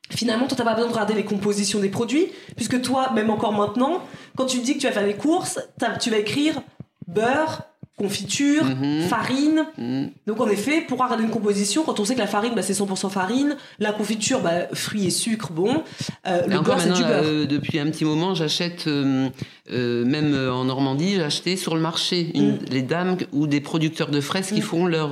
[0.10, 3.54] finalement, toi, t'as pas besoin de regarder les compositions des produits, puisque toi, même encore
[3.54, 4.02] maintenant,
[4.36, 5.60] quand tu dis que tu vas faire des courses,
[6.02, 6.62] tu vas écrire
[7.08, 7.64] beurre,
[7.98, 9.02] confiture, Mhm.
[9.10, 9.66] farine.
[9.78, 10.06] Mm.
[10.26, 12.74] Donc, en effet, pour regarder une composition, quand on sait que la farine, bah, c'est
[12.74, 15.84] 100% farine, la confiture, bah, fruits et sucre, bon,
[16.26, 17.24] euh, le beurre, c'est maintenant, du beurre.
[17.26, 19.30] euh, depuis un petit moment, j'achète, euh,
[19.72, 22.60] euh, même en Normandie, j'ai acheté sur le marché une- Mm.
[22.72, 24.64] les dames ou des producteurs de fraises qui Mm.
[24.64, 25.12] font leur,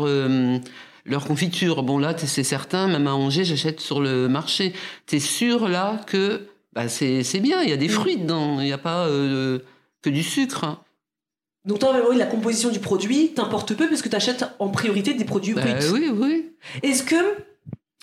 [1.09, 1.83] leur confiture.
[1.83, 4.73] Bon, là, c'est certain, même à Angers, j'achète sur le marché.
[5.07, 7.91] Tu es sûr, là, que bah, c'est bien, il y a des Mm.
[7.91, 9.59] fruits dedans, il n'y a pas euh,
[10.01, 10.63] que du sucre.
[10.63, 10.79] hein.
[11.65, 15.25] Donc, toi, oui, la composition du produit t'importe peu, puisque tu achètes en priorité des
[15.25, 15.89] produits Bah, bruts.
[15.93, 16.51] oui, oui.
[16.83, 17.15] Est-ce que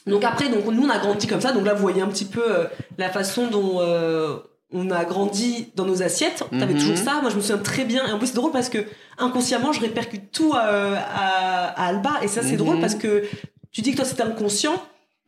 [0.07, 2.27] donc après donc nous on a grandi comme ça donc là vous voyez un petit
[2.27, 4.37] peu euh, la façon dont euh,
[4.79, 6.81] on a grandi dans nos assiettes t'avais Mhm.
[6.81, 7.21] toujours ça.
[7.23, 8.07] Moi je me souviens très bien.
[8.07, 8.79] Et en plus c'est drôle parce que
[9.19, 12.15] inconsciemment je répercute tout euh, à, à Alba.
[12.23, 12.65] Et ça c'est Mhm.
[12.65, 13.25] drôle parce que
[13.73, 14.77] tu dis que toi c'était inconscient.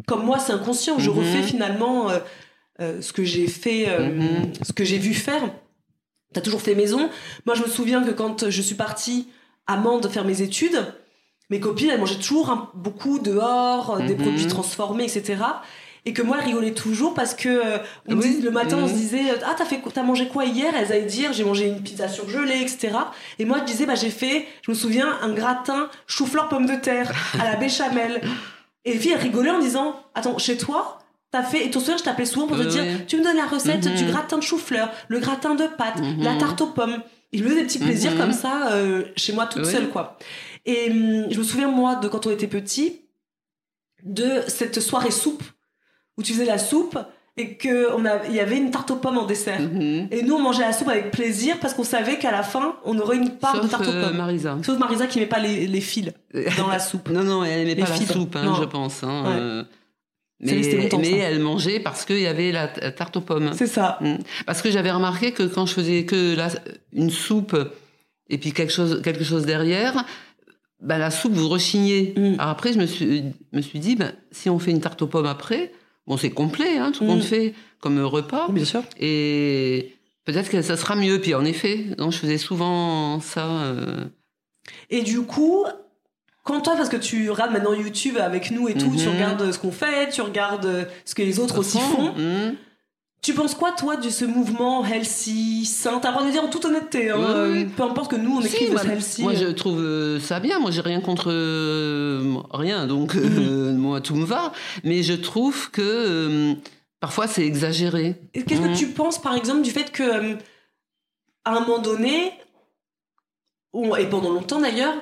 [0.06, 0.98] Comme moi c'est inconscient.
[0.98, 1.18] Je Mhm.
[1.18, 2.18] refais finalement euh,
[2.80, 5.42] euh, ce que j'ai fait euh, ce que j'ai vu faire.
[6.34, 7.08] T'as toujours fait maison.
[7.46, 9.28] Moi je me souviens que quand je suis partie
[9.66, 10.80] à Mende faire mes études
[11.50, 15.22] mes copines, elles mangeaient toujours beaucoup dehors, des produits transformés, etc.
[16.04, 18.28] Et que moi, elles rigolaient toujours parce que euh, on me Oui.
[18.28, 18.98] disait- le matin, on se Mhm.
[18.98, 20.72] disait ah t'as fait t'as mangé quoi hier?
[20.76, 22.90] Elles allaient dire j'ai mangé une pizza surgelée, etc.
[23.38, 26.76] Et moi, je disais bah j'ai fait, je me souviens, un gratin chou-fleur pomme de
[26.76, 28.20] terre à la béchamel.
[28.84, 30.94] Et les filles elles rigolaient en disant attends chez toi
[31.30, 33.36] T'as fait, et ton soeur, je t'appelais souvent pour te Oui, dire, tu me donnes
[33.36, 33.94] la recette Mhm.
[33.96, 36.22] du gratin de chou-fleur, le gratin de pâte, Mhm.
[36.22, 37.02] la tarte aux pommes.
[37.34, 39.70] Je me faisais des petits plaisirs comme ça, euh, chez moi toute Oui.
[39.70, 40.16] seule, quoi.
[40.64, 43.02] Et hum, je me souviens, moi, de quand on était petit,
[44.04, 45.42] de cette soirée soupe,
[46.18, 46.98] où tu faisais la soupe,
[47.40, 47.86] et qu'il
[48.32, 49.60] y avait une tarte aux pommes en dessert.
[49.60, 50.08] Mhm.
[50.10, 52.98] Et nous, on mangeait la soupe avec plaisir, parce qu'on savait qu'à la fin, on
[52.98, 54.16] aurait une part de tarte aux euh, pommes.
[54.16, 54.58] Marisa.
[54.64, 56.10] Sauf Marisa qui met pas les, les fils
[56.58, 57.08] dans la soupe.
[57.10, 58.08] Non, non, elle n'aimait Les pas fibres.
[58.08, 59.04] la soupe, hein, je pense.
[59.04, 59.36] hein, Ouais.
[59.36, 59.62] euh,
[60.40, 63.50] mais elle mangeait parce qu'il y avait la tarte aux pommes.
[63.54, 63.98] C'est ça.
[64.00, 64.16] Mm.
[64.46, 66.48] Parce que j'avais remarqué que quand je faisais que la,
[66.92, 67.56] une soupe
[68.30, 70.04] et puis quelque chose, quelque chose derrière,
[70.80, 72.14] ben la soupe vous rechignez.
[72.16, 72.34] Mm.
[72.38, 75.08] Alors après, je me suis, me suis dit, ben, si on fait une tarte aux
[75.08, 75.72] pommes après,
[76.08, 77.06] bon, c'est complet, hein, tout Mm.
[77.06, 78.48] compte fait comme repas.
[78.50, 78.82] Bien sûr.
[78.98, 79.94] Et
[80.24, 81.20] peut-être que ça sera mieux.
[81.20, 83.46] Puis en effet, donc, je faisais souvent ça.
[83.46, 84.04] euh,
[84.90, 85.64] Et du coup,
[86.44, 89.14] quand toi, parce que tu regardes maintenant YouTube avec nous et tout, tu Mhm.
[89.14, 92.12] regardes ce qu'on fait, tu regardes ce que les autres aussi font.
[92.16, 92.56] Mhm.
[93.20, 95.98] Tu penses quoi, toi, de ce mouvement healthy, sain?
[96.00, 97.62] T'as le droit de dire en toute honnêteté, hein, Oui, oui.
[97.64, 99.22] euh, peu importe que nous, on Si, écrive moi, healthy.
[99.22, 100.60] moi, je trouve euh, ça bien.
[100.60, 104.52] Moi, j'ai rien contre euh, rien, donc euh, moi tout me va.
[104.84, 106.54] Mais je trouve que
[107.00, 108.14] parfois c'est exagéré.
[108.32, 110.34] Qu'est-ce que tu penses, par exemple, du fait que,
[111.44, 112.32] à un moment donné,
[113.72, 114.94] on- et pendant longtemps d'ailleurs,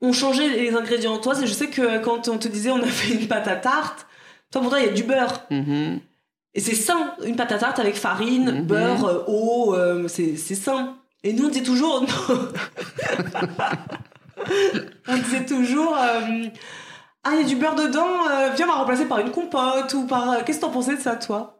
[0.00, 1.18] on changeait les ingrédients.
[1.18, 3.56] Toi, c'est- je sais que quand on te disait on a fait une pâte à
[3.56, 4.06] tarte,
[4.52, 5.42] toi, pour toi, il y a du beurre.
[5.50, 6.00] Mhm.
[6.54, 8.62] Et c'est sain, une pâte à tarte avec farine, Mhm.
[8.66, 10.96] beurre, euh, eau, euh, c'est sain.
[11.22, 12.38] Et nous, on disait toujours, non.
[15.08, 16.46] on disait toujours, euh,
[17.24, 19.92] ah, il y a du beurre dedans, euh, viens, on va remplacer par une compote
[19.94, 20.44] ou par.
[20.44, 21.56] Qu'est-ce que t'en pensais de ça, toi?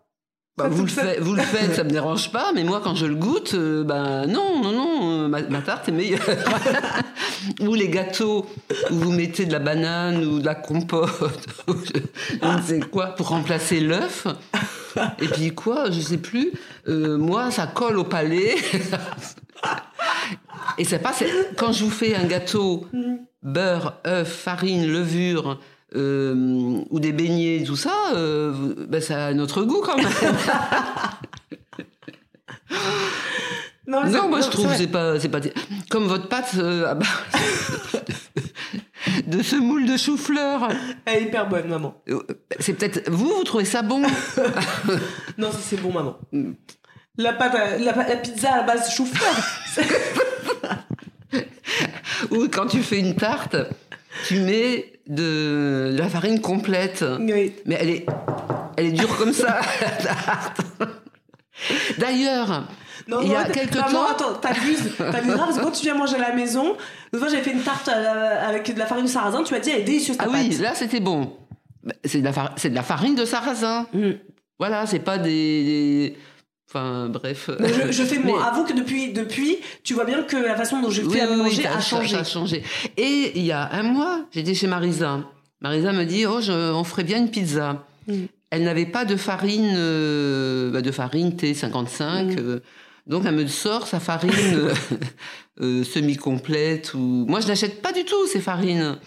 [0.57, 2.81] Bah, vous, le te fait- faites, vous le faites, ça me dérange pas, mais moi
[2.83, 6.21] quand je le goûte, euh, ben non, non, non, ma, ma tarte est meilleure.
[7.61, 8.45] ou les gâteaux
[8.91, 12.01] où vous mettez de la banane ou de la compote, ou je,
[12.43, 14.27] je ne sais quoi, pour remplacer l'œuf.
[15.21, 16.53] Et puis quoi, je sais plus.
[16.89, 18.55] euh, moi, ça colle au palais.
[20.79, 21.13] Et c'est pas
[21.57, 22.87] quand je vous fais un gâteau
[23.43, 25.59] beurre, œuf, farine, levure.
[25.97, 30.07] euh, ou des beignets, tout ça, euh, ben, ça a notre goût quand même.
[33.87, 35.41] Non, moi je trouve c'est pas, c'est pas
[35.91, 37.09] comme votre pâte euh, à base
[39.27, 40.69] de semoule de chou-fleur.
[41.05, 41.95] Elle est hyper bonne, maman.
[42.09, 42.21] Euh,
[42.59, 44.03] C'est peut-être vous, vous trouvez ça bon?
[45.39, 46.19] Non, c'est bon, maman.
[47.17, 49.35] La, pâte à- la, pizza à la base chou-fleur.
[52.31, 53.57] Ou quand tu fais une tarte,
[54.27, 57.05] tu mets de la farine complète.
[57.21, 57.55] oui.
[57.67, 58.07] Mais elle est,
[58.77, 60.61] elle est dure comme ça, la tarte.
[61.99, 62.69] D'ailleurs,
[63.11, 64.93] Non, Il y a non, quelque maman, temps- attends, t'abuses.
[64.99, 66.77] T'abuses grave parce que quand tu viens manger à la maison,
[67.13, 69.61] l'autre fois j'avais fait une tarte euh, avec de la farine de sarrasin, tu m'as
[69.61, 70.59] dit elle est délicieuse ta ah oui, pâte.
[70.61, 71.33] là c'était bon.
[71.83, 73.87] Bah, C'est de, la de farine de sarrasin.
[73.93, 74.11] Mm.
[74.59, 75.31] Voilà, c'est pas des,
[75.65, 76.17] des-
[76.69, 77.51] Enfin, bref.
[77.59, 78.39] Mais Je, je fais moi.
[78.43, 81.27] Mais- Avoue que depuis, depuis, tu vois bien que la façon dont je fais à
[81.35, 82.17] manger ça- a ça- changé.
[82.17, 82.63] a changé.
[82.97, 85.19] Et il y a un mois, j'étais chez Marisa.
[85.61, 87.85] Marisa me dit, oh, je- on ferait bien une pizza.
[88.07, 88.13] Mm.
[88.51, 92.25] Elle n'avait pas de farine, euh, bah, de farine T55.
[92.25, 92.37] Mm.
[92.39, 92.61] euh,
[93.07, 94.75] donc elle me sort sa farine euh,
[95.61, 96.95] euh, semi-complète.
[96.95, 97.25] Ou...
[97.29, 98.99] Moi, je n'achète pas du tout ces farines.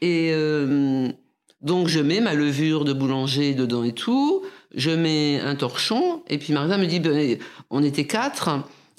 [0.00, 1.08] Et euh,
[1.60, 4.42] donc je mets ma levure de boulanger dedans et tout.
[4.74, 6.22] Je mets un torchon.
[6.28, 7.38] Et puis Marisa me dit, ben,
[7.70, 8.50] on était quatre.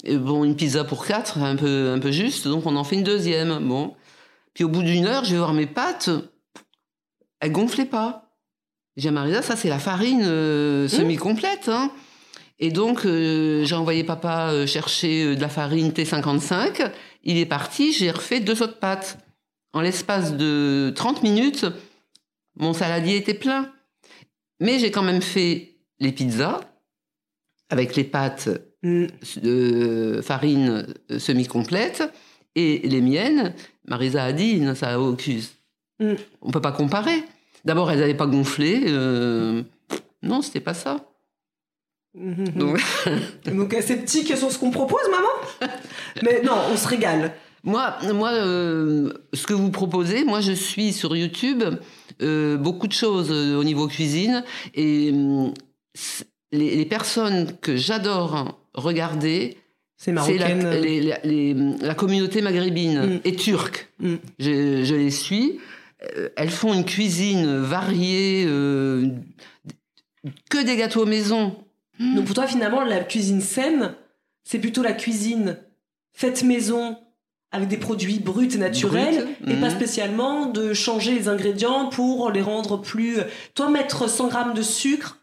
[0.04, 2.96] Et bon, une pizza pour quatre, un peu, un peu juste, donc on en fait
[2.96, 3.58] une deuxième.
[3.66, 3.94] Bon.
[4.54, 6.10] Puis au bout d'une heure, je vais voir mes pâtes,
[7.40, 8.30] elles gonflaient pas.
[8.96, 11.68] J'ai dit à Marisa, ça c'est la farine euh, semi-complète.
[11.68, 11.90] Hein.
[12.60, 16.90] Et donc, euh, j'ai envoyé papa euh, chercher euh, de la farine T55.
[17.24, 19.18] Il est parti, j'ai refait deux autres pâtes.
[19.72, 21.66] En l'espace de 30 minutes,
[22.56, 23.72] mon saladier était plein.
[24.60, 26.60] Mais j'ai quand même fait les pizzas
[27.70, 28.48] avec les pâtes
[28.82, 29.06] Mm.
[29.42, 32.02] de farine euh, semi-complète
[32.54, 33.54] et les miennes,
[33.86, 35.42] Marisa a dit, non, ça aucune.
[35.98, 36.14] Mm.
[36.40, 37.22] On peut pas comparer.
[37.66, 38.84] D'abord, elles n'avaient pas gonflé.
[38.86, 39.62] euh,
[40.22, 41.04] Non, c'était pas ça.
[42.14, 42.48] Mhm.
[42.56, 42.80] Donc,
[43.44, 45.72] Donc euh, sceptique sur ce qu'on propose, maman?
[46.22, 47.32] Mais non, on se régale.
[47.62, 51.62] moi, moi euh, ce que vous proposez, moi, je suis sur YouTube
[52.22, 54.42] euh, beaucoup de choses euh, au niveau cuisine
[54.74, 55.12] et
[55.94, 59.56] c- les, les personnes que j'adore regarder,
[59.96, 60.26] C'est la,
[60.80, 63.20] les- les- la communauté maghrébine Mm.
[63.24, 63.88] et turque.
[64.00, 64.14] Mm.
[64.40, 65.60] Je, je les suis.
[66.36, 68.44] Elles font une cuisine variée,
[70.50, 71.56] que des gâteaux maison.
[72.00, 73.94] Donc pour toi, finalement, la cuisine saine,
[74.42, 75.58] c'est plutôt la cuisine
[76.12, 76.96] faite maison
[77.52, 79.74] avec des produits bruts et naturels et pas mhm.
[79.74, 83.18] spécialement de changer les ingrédients pour les rendre plus...
[83.54, 85.18] Toi, mettre 100 grammes de sucre,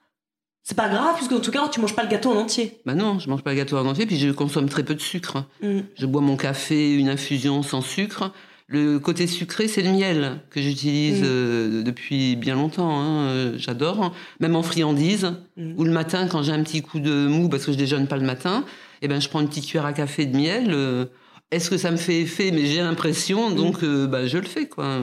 [0.61, 2.81] c'est pas grave puisque en tout cas, tu manges pas le gâteau en entier.
[2.85, 5.01] Bah non, je mange pas le gâteau en entier, puis je consomme très peu de
[5.01, 5.45] sucre.
[5.63, 5.79] Mm.
[5.95, 8.33] Je bois mon café, une infusion sans sucre.
[8.69, 11.25] Le côté sucré, c'est le miel que j'utilise Mm.
[11.25, 12.99] euh, depuis bien longtemps.
[12.99, 15.31] hein, euh, J'adore, même en friandise.
[15.55, 15.73] Mm.
[15.77, 18.17] Ou le matin, quand j'ai un petit coup de mou parce que je déjeune pas
[18.17, 18.65] le matin,
[19.01, 20.71] eh ben je prends une petite cuillère à café de miel.
[20.71, 21.05] euh,
[21.51, 22.51] Est-ce que ça me fait effet?
[22.51, 24.99] Mais j'ai l'impression, donc euh, bah, je le fais quoi.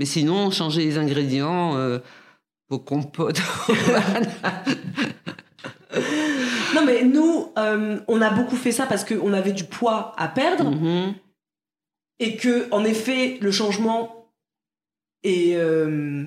[0.00, 1.76] Mais sinon, changer les ingrédients,
[2.68, 3.40] vos compotes.
[6.74, 7.48] Non mais nous,
[8.08, 11.14] on a beaucoup fait ça parce qu'on avait du poids à perdre Mhm.
[12.22, 14.26] Et que en effet, le changement
[15.24, 16.24] est, euh,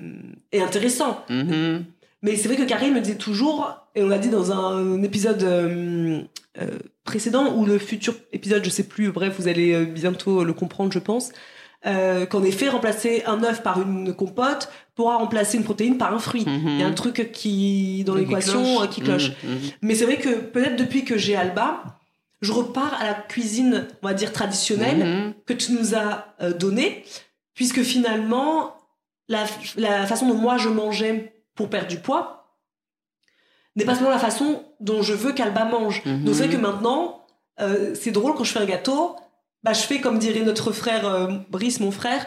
[0.52, 1.24] est intéressant.
[1.28, 1.84] Mhm.
[2.22, 5.42] Mais c'est vrai que Karine me disait toujours, et on l'a dit dans un épisode
[5.42, 6.20] euh,
[6.60, 6.66] euh,
[7.04, 10.98] précédent, ou le futur épisode, je sais plus, bref, vous allez bientôt le comprendre, je
[10.98, 11.32] pense.
[11.86, 16.18] euh, qu'en effet, remplacer un œuf par une compote pourra remplacer une protéine par un
[16.18, 16.44] fruit.
[16.44, 16.62] Mhm.
[16.68, 18.90] Il y a un truc qui, dans Qui l'équation, cloche.
[18.90, 19.28] qui cloche.
[19.44, 19.58] Mhm, mhm.
[19.82, 21.95] Mais c'est vrai que peut-être depuis que j'ai Alba,
[22.42, 25.34] je repars à la cuisine, on va dire traditionnelle, Mhm.
[25.46, 27.04] que tu nous as euh, donnée,
[27.54, 28.74] puisque finalement,
[29.28, 29.44] la,
[29.76, 32.54] la façon dont moi je mangeais pour perdre du poids
[33.74, 36.02] n'est pas seulement la façon dont je veux qu'Alba mange.
[36.04, 36.24] Mhm.
[36.24, 37.26] Donc c'est vrai que maintenant,
[37.60, 39.16] euh, c'est drôle quand je fais un gâteau,
[39.62, 42.26] bah, je fais comme dirait notre frère euh, Brice, mon frère,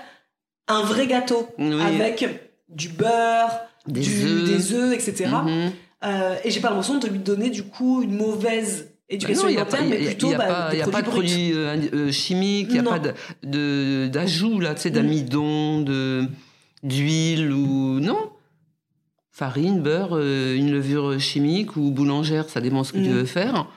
[0.68, 1.82] un vrai gâteau Oui.
[1.82, 2.26] avec
[2.68, 4.44] du beurre, Des du- œufs.
[4.50, 5.30] des œufs, etc.
[5.44, 5.72] Mhm.
[6.06, 9.50] Euh, et j'ai pas l'impression de lui donner du coup une mauvaise Bah éducation non,
[9.50, 11.52] n'y a pas, alimentaire, mais a- plutôt il y a bah, a pas de produits
[11.54, 12.92] euh, euh, chimiques, il n'y a Non.
[12.92, 13.00] pas
[14.08, 15.84] d'ajout là, tu sais, d'amidon,
[16.84, 18.32] d'huile ou non.
[19.32, 23.16] Farine, beurre, euh, une levure chimique ou boulangère, ça dépend ce que tu Mhm.
[23.16, 23.68] veux faire.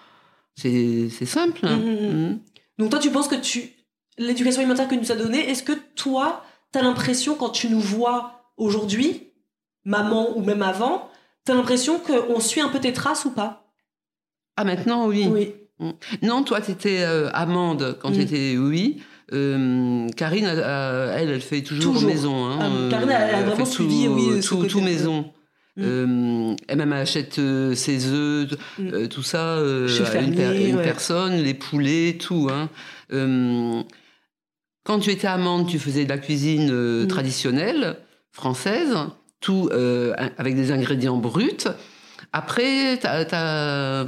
[0.54, 1.66] C'est simple.
[1.66, 2.10] Mhm.
[2.10, 2.38] Mhm.
[2.78, 3.70] Donc toi, tu penses que tu
[4.18, 7.68] l'éducation alimentaire que tu nous as donnée, est-ce que toi, tu as l'impression quand tu
[7.70, 9.28] nous vois aujourd'hui,
[9.86, 11.08] maman ou même avant,
[11.46, 13.61] tu as l'impression qu'on suit un peu tes traces ou pas?
[14.56, 15.26] Ah maintenant oui.
[15.30, 15.54] Oui.
[16.22, 18.14] Non, toi tu étais amande quand Mhm.
[18.16, 19.02] tu étais oui.
[19.32, 20.58] Euh, Karine, elle,
[21.16, 22.10] elle, elle fait toujours, Toujours.
[22.10, 22.44] maison.
[22.46, 25.32] Hein, Ah, Karine, elle a fait vraiment tout, suivi, oui, tout, côté tout de- maison.
[25.80, 30.76] Euh, elle même achète euh, ses œufs, euh, tout ça euh, à une, fermier, une
[30.76, 30.82] ouais.
[30.82, 32.48] personne, les poulets, tout.
[32.52, 32.68] Hein.
[33.14, 33.82] Euh,
[34.84, 37.96] quand tu étais amande, tu faisais de la cuisine euh, traditionnelle
[38.32, 38.94] française,
[39.40, 41.64] tout euh, avec des ingrédients bruts.
[42.34, 44.06] Après, tu as,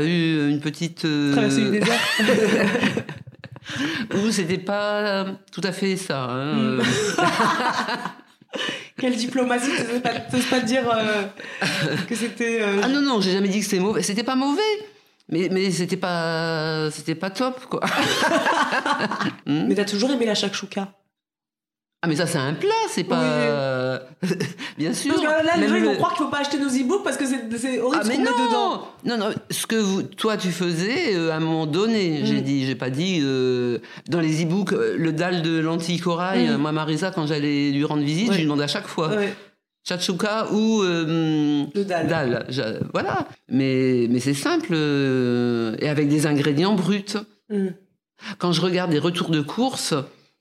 [0.00, 2.00] eu une petite euh, Traverser le désert.
[4.14, 6.24] où c'était pas tout à fait ça.
[6.30, 6.80] hein, Mm.
[6.80, 6.82] euh.
[8.98, 11.24] Quelle diplomatie, tu n'oses pas, t'oses pas dire euh,
[12.08, 12.60] que c'était...
[12.62, 14.02] euh, Ah non non, j'ai jamais dit que c'était mauvais.
[14.02, 14.60] C'était pas mauvais,
[15.28, 17.80] mais mais c'était pas c'était pas top quoi.
[19.46, 19.66] Hmm.
[19.68, 20.92] Mais t'as toujours aimé la shakshuka
[22.04, 24.00] Ah mais ça c'est un plat, c'est pas
[24.78, 25.14] bien sûr.
[25.14, 27.16] Parce que là, les gens, ils vont croire qu'il faut pas acheter nos e-books parce
[27.16, 28.88] que c'est horrible Ah mais ce qu'on met non dedans.
[29.04, 32.44] Non, non, ce que vous, toi tu faisais euh, à un moment donné, j'ai Mm.
[32.44, 33.78] dit, j'ai pas dit, euh,
[34.08, 36.50] dans les e-books, euh, le dalle de lentilles corail, Mm.
[36.52, 39.32] euh, moi Marisa, quand j'allais lui rendre visite, je lui demandais à chaque fois, Ouais,
[39.86, 42.06] chachuka ou euh, le dalle.
[42.08, 42.46] dalle.
[42.48, 47.04] Je- voilà, mais, mais c'est simple, euh, et avec des ingrédients bruts.
[47.48, 47.68] Mm.
[48.38, 49.94] Quand je regarde des retours de course,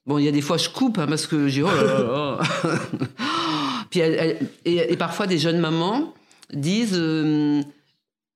[0.05, 2.39] bon, il y a des fois je coupe hein, parce que j'ai oh là là.
[3.89, 6.13] Puis et, parfois des jeunes mamans
[6.53, 7.61] disent euh,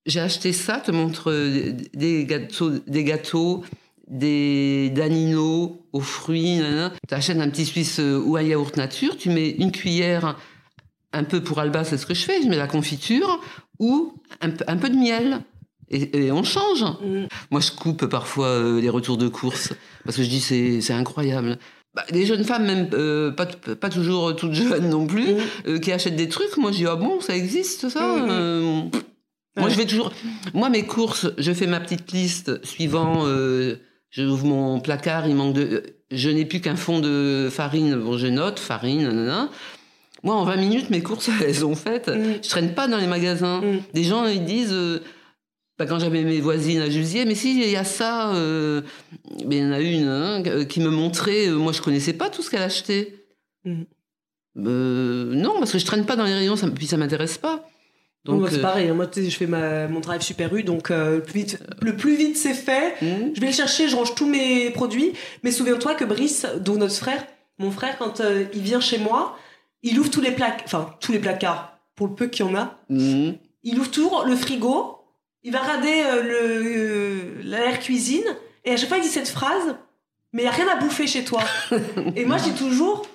[0.06, 3.64] j'ai acheté ça, te montre euh, des gâteaux, des gâteaux,
[4.08, 6.62] des daninos aux fruits.
[7.08, 10.38] Tu achètes un petit suisse euh, ou un yaourt nature, tu mets une cuillère
[11.14, 13.42] un peu pour Alba, c'est ce que je fais, je mets la confiture
[13.80, 15.42] ou un peu de miel.
[15.90, 16.84] Et, et on change.
[16.84, 17.26] Mm.
[17.52, 19.74] Moi, je coupe parfois euh, les retours de course
[20.04, 21.58] parce que je dis c'est c'est incroyable.
[21.94, 25.38] Bah, des jeunes femmes, même euh, pas, pas toujours toutes jeunes non plus, Mm.
[25.68, 26.58] euh, qui achètent des trucs.
[26.58, 28.02] Moi, je dis ah bon, ça existe ça.
[28.02, 28.28] Mm.
[28.30, 28.82] Euh,
[29.58, 30.12] Moi, je vais toujours.
[30.54, 33.24] Moi, mes courses, je fais ma petite liste suivant.
[33.28, 33.76] euh,
[34.10, 35.84] je ouvre mon placard, il manque de.
[36.12, 37.96] Je n'ai plus qu'un fond de farine.
[37.96, 39.50] Bon, je note farine, nanana.
[40.24, 42.10] Moi, en 20 minutes, mes courses, elles sont faites.
[42.44, 43.62] Je traîne pas dans les magasins.
[43.94, 44.76] Des gens, ils disent.
[45.78, 48.34] Bah, quand j'avais mes voisines à Jusier, mais si, il y a ça.
[48.36, 48.82] euh,
[49.46, 51.48] mais il y en a une hein, euh, qui me montrait.
[51.48, 53.26] euh, moi, je connaissais pas tout ce qu'elle achetait.
[53.66, 53.84] Mm.
[54.58, 57.68] Euh, non, parce que je traîne pas dans les rayons, ça, puis ça m'intéresse pas.
[58.24, 58.94] Donc, Donc, c'est euh, pareil, hein.
[58.96, 62.16] moi je fais ma, mon drive super U, donc euh, le, plus vite, le plus
[62.16, 62.96] vite c'est fait.
[63.02, 65.12] hmm, Je vais le chercher, je range tous mes produits.
[65.44, 67.24] Mais souviens-toi que Brice, donc notre frère,
[67.60, 69.38] mon frère, quand euh, il vient chez moi,
[69.84, 72.56] il ouvre tous les placards, enfin tous les placards, pour le peu qu'il y en
[72.56, 72.76] a.
[72.90, 73.34] hmm.
[73.64, 74.95] Il ouvre toujours le frigo,
[75.46, 78.26] il va regarder euh, le euh, l'air cuisine,
[78.66, 79.76] et à chaque fois il dit cette phrase,
[80.34, 81.42] mais il n'y a rien à bouffer chez toi.
[82.16, 83.08] et moi je dis toujours,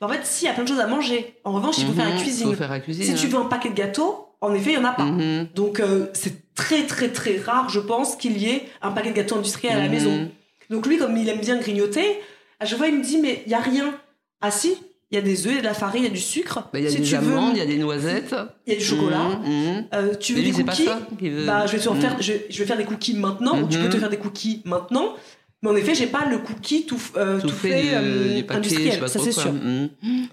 [0.00, 1.34] en fait, si, il y a plein de choses à manger.
[1.42, 2.46] En revanche, il faut faire la Mhm, cuisine.
[2.50, 3.16] faut faire la cuisine.
[3.16, 5.02] Si tu veux un paquet de gâteaux, en effet, il n'y en a pas.
[5.04, 9.10] Mhm, Donc euh, c'est très très très rare, je pense, qu'il y ait un paquet
[9.10, 9.90] de gâteaux industriels à la mhm.
[9.90, 10.30] maison.
[10.70, 12.20] Donc lui, comme il aime bien grignoter,
[12.60, 13.92] à chaque fois il me dit mais il y a rien.
[14.40, 14.76] Ah si,
[15.10, 16.20] il y a des œufs, il y a de la farine, il y a du
[16.20, 16.64] sucre.
[16.72, 18.34] Bah, Il y a si des tu amandes, il y a des noisettes.
[18.66, 19.40] il y a du chocolat.
[19.42, 19.84] Mhm, mhm.
[19.94, 21.46] Euh, tu veux Mais lui, des pas cookies ça qu'il veut.
[21.46, 23.58] Bah je vais te faire, je, je vais faire des cookies maintenant.
[23.62, 25.14] ou Tu peux te faire des cookies maintenant.
[25.62, 29.08] Mais en effet, j'ai pas le cookie tout, euh, Tout tout fait, euh, industriel.
[29.08, 29.52] Ça c'est sûr.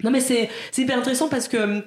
[0.04, 1.82] Non mais c'est hyper intéressant parce que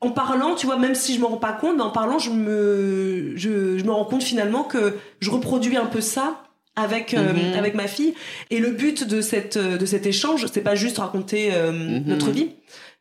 [0.00, 2.30] en parlant, tu vois, même si je me rends pas compte, mais en parlant, je
[2.30, 6.42] me je, je me rends compte finalement que je reproduis un peu ça
[6.76, 7.58] avec euh, Mhm.
[7.58, 8.14] avec ma fille
[8.50, 12.04] et le but de cette euh, de cet échange, c'est pas juste raconter euh, Mhm.
[12.06, 12.50] notre vie,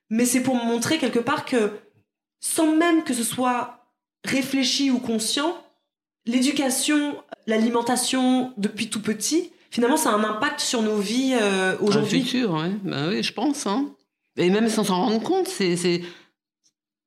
[0.10, 1.72] mais c'est pour montrer quelque part que
[2.40, 3.80] sans même que ce soit
[4.26, 5.58] réfléchi ou conscient,
[6.26, 7.16] l'éducation,
[7.48, 12.22] l'alimentation depuis tout petit finalement, ça a un impact sur nos vies euh, aujourd'hui.
[12.22, 12.72] futur, ouais.
[12.84, 13.66] Ben oui, je pense.
[13.66, 13.88] Hein.
[14.38, 16.02] Et même sans s'en rendre compte, c'est c'est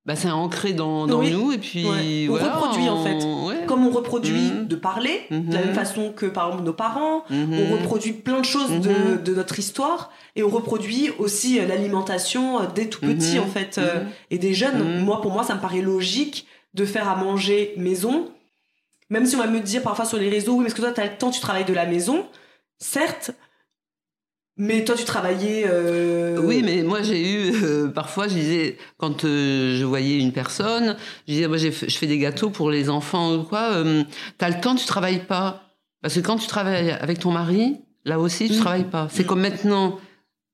[0.07, 1.33] bah, c'est ancré dans, dans Oui.
[1.33, 2.27] nous et puis Ouais.
[2.29, 3.25] On voilà, reproduit, en fait.
[3.25, 3.67] ouais.
[3.67, 4.69] Comme on reproduit Mhm.
[4.69, 5.67] de parler, de la Mhm.
[5.67, 7.53] même façon que par exemple nos parents, Mhm.
[7.59, 12.61] on reproduit plein de choses de, de notre histoire et on reproduit aussi euh, l'alimentation
[12.61, 15.03] euh, dès tout petit en fait euh, et des jeunes.
[15.05, 18.29] Moi, pour moi, ça me paraît logique de faire à manger maison,
[19.11, 20.93] même si on va me dire parfois sur les réseaux, oui, mais est-ce que toi,
[20.93, 22.27] tu as le temps, tu travailles de la maison,
[22.79, 23.31] certes,
[24.59, 25.65] mais toi, tu travaillais.
[25.69, 30.33] euh, Oui, mais moi j'ai eu euh, parfois, je disais quand euh, je voyais une
[30.33, 30.97] personne,
[31.27, 33.73] je disais moi je fais des gâteaux pour les enfants ou quoi.
[33.73, 34.03] euh,
[34.39, 35.63] T'as le temps, tu travailles pas
[36.03, 38.61] parce que quand tu travailles avec ton mari, là aussi tu Mm.
[38.61, 39.09] travailles pas.
[39.11, 39.27] C'est Mm.
[39.27, 39.99] comme maintenant,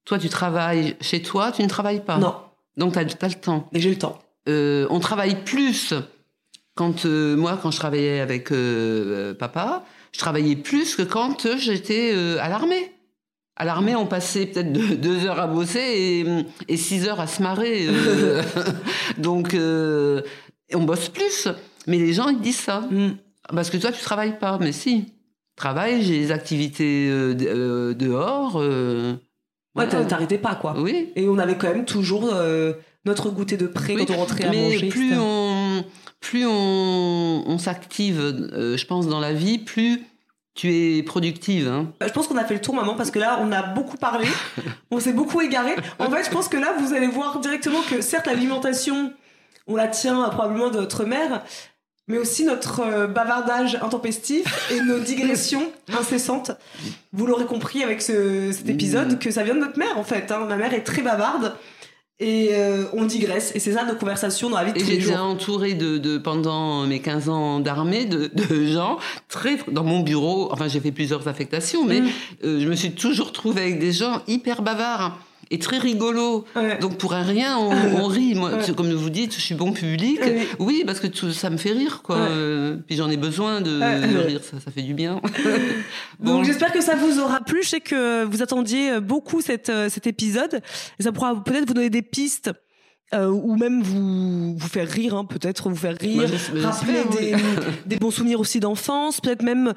[0.05, 2.18] toi tu travailles chez toi, tu ne travailles pas.
[2.18, 2.34] Non,
[2.76, 3.68] Donc t'as as le temps.
[3.72, 4.18] mais j'ai le temps.
[4.48, 5.94] Euh, on travaille plus
[6.74, 8.50] quand euh, moi quand je travaillais avec
[9.38, 12.91] papa, je travaillais plus que quand j'étais euh, à l'armée.
[13.57, 16.26] À l'armée, on passait peut-être deux, heures à bosser et,
[16.72, 17.86] et six heures à se marrer.
[17.88, 18.42] euh.
[19.18, 20.22] donc, euh,
[20.72, 21.48] on bosse plus.
[21.86, 22.80] Mais les gens, ils disent ça.
[22.90, 23.11] Mm.
[23.55, 24.59] Parce que toi, tu travailles pas.
[24.61, 25.12] Mais si.
[25.55, 28.55] Travaille, j'ai des activités euh, de- dehors.
[28.57, 29.12] euh,
[29.74, 30.05] Ouais, voilà.
[30.07, 30.74] t'arrêtais pas quoi.
[30.78, 31.11] Oui.
[31.16, 32.30] Et on avait quand même toujours
[33.07, 34.88] notre goûter de près Oui, quand on rentrait à mais manger.
[34.88, 35.20] plus etc.
[35.22, 35.84] on,
[36.20, 38.18] plus on, on s'active,
[38.55, 40.03] je pense, dans la vie, plus
[40.55, 41.68] tu es productive.
[41.68, 41.92] hein.
[42.00, 43.96] Bah, Je pense qu'on a fait le tour, maman, parce que là, on a beaucoup
[43.96, 44.26] parlé,
[44.90, 45.74] on s'est beaucoup égaré.
[45.98, 49.12] En fait, je pense que là, vous allez voir directement que certes, l'alimentation,
[49.66, 51.42] on la tient probablement de notre mère,
[52.09, 56.50] mais aussi notre euh, bavardage intempestif et nos digressions incessantes.
[57.12, 60.30] Vous l'aurez compris avec ce- cet épisode, que ça vient de notre mère, en fait.
[60.32, 60.40] hein.
[60.48, 61.55] Ma mère est très bavarde.
[62.25, 64.89] Et euh, on digresse, et c'est ça nos conversations dans la vie de Et tous
[64.91, 65.25] les j'étais jours.
[65.27, 68.99] entourée de, de, pendant mes 15 ans d'armée, de, de gens
[69.29, 72.09] très, dans mon bureau, enfin j'ai fait plusieurs affectations, mais Mm.
[72.45, 75.18] euh, je me suis toujours trouvée avec des gens hyper bavards
[75.53, 76.44] et très rigolos.
[76.57, 76.78] Ouais.
[76.78, 77.70] Donc pour un rien, on,
[78.03, 78.34] on rit.
[78.34, 78.74] Moi, Ouais.
[78.74, 80.18] comme vous dites, je suis bon public.
[80.24, 80.46] Oui.
[80.59, 82.16] Oui, parce que tout, ça me fait rire, quoi.
[82.16, 82.26] Ouais.
[82.30, 83.80] Euh, puis j'en ai besoin de,
[84.26, 85.20] rire, ça, ça fait du bien.
[86.18, 86.34] Bon.
[86.36, 87.62] Donc j'espère que ça vous aura plu.
[87.62, 90.61] Je sais que vous attendiez beaucoup cette, euh, cet épisode.
[90.98, 92.50] Et ça pourra peut-être vous donner des pistes.
[93.14, 97.34] euh, ou même vous vous faire rire, hein, peut-être vous faire rire, Moi, j'es- rappeler
[97.84, 99.74] des, bons souvenirs aussi d'enfance, peut-être même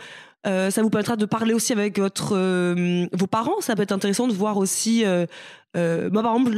[0.47, 3.59] euh, ça vous permettra de parler aussi avec votre euh, vos parents.
[3.61, 5.03] Ça peut être intéressant de voir aussi.
[5.03, 5.25] Euh,
[5.75, 6.55] euh, moi, par exemple,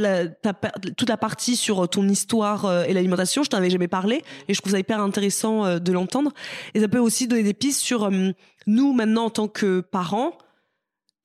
[0.96, 4.54] toute la partie sur ton histoire euh, et l'alimentation, je t'en avais jamais parlé, et
[4.54, 6.32] je trouve ça hyper intéressant euh, de l'entendre.
[6.74, 8.30] Et ça peut aussi donner des pistes sur euh,
[8.66, 10.36] nous maintenant en tant que parents,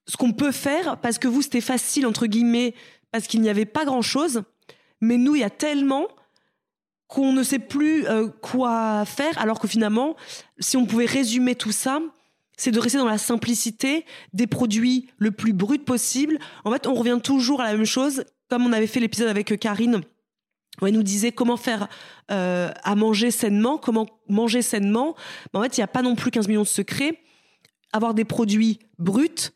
[0.08, 2.74] ce qu'on peut faire, parce que vous c'était facile entre guillemets,
[3.12, 4.44] parce qu'il n'y avait pas grand chose,
[5.02, 6.08] mais nous il y a tellement
[7.08, 10.16] qu'on ne sait plus euh, quoi faire, alors que finalement,
[10.58, 12.00] si on pouvait résumer tout ça,
[12.58, 16.40] c'est de rester dans la simplicité des produits le plus brut possible.
[16.66, 19.52] En fait, on revient toujours à la même chose, comme on avait fait l'épisode avec
[19.52, 20.02] euh, Karine.
[20.82, 21.88] où elle nous disait comment faire
[22.32, 25.16] euh, à manger sainement, comment manger sainement.
[25.54, 27.20] Mais en fait, il n'y a pas non plus 15 millions de secrets.
[27.92, 29.52] Avoir des produits bruts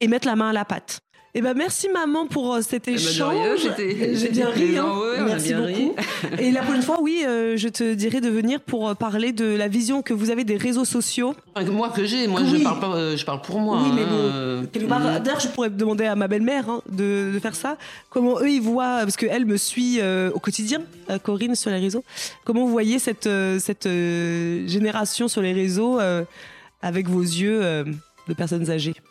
[0.00, 1.00] et mettre la main à la pâte.
[1.34, 3.60] Eh ben merci maman pour euh, cet ben, de échange.
[4.18, 4.76] J'ai bien ri.
[4.76, 4.84] hein.
[4.98, 5.84] ouais, merci bien ri.
[5.86, 5.96] beaucoup.
[6.42, 9.46] Et la prochaine fois, oui, euh, je te dirai de venir pour euh, parler de
[9.46, 11.34] la vision que vous avez des réseaux sociaux.
[11.70, 12.58] Moi que j'ai, moi Oui.
[12.58, 13.80] je parle pas, euh, je parle pour moi.
[13.82, 15.20] Oui, mais hein, bon, Quelque part, mm.
[15.20, 17.78] D'ailleurs, je pourrais demander à ma belle-mère hein, de, de faire ça.
[18.10, 20.82] Comment eux, ils voient, parce qu'elle me suit euh, au quotidien,
[21.22, 22.04] Corinne, sur les réseaux.
[22.44, 23.28] Comment vous voyez cette,
[23.58, 25.98] cette génération sur les réseaux
[26.82, 27.84] avec vos yeux
[28.28, 28.94] de personnes âgées?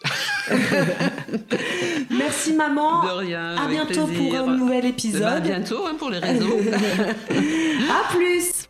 [2.31, 3.03] Merci, maman.
[3.03, 3.55] De rien.
[3.57, 4.39] À bientôt plaisir.
[4.43, 5.23] pour un nouvel Eh ben, épisode.
[5.23, 6.59] à bientôt hein, pour les réseaux.
[7.29, 8.69] à plus.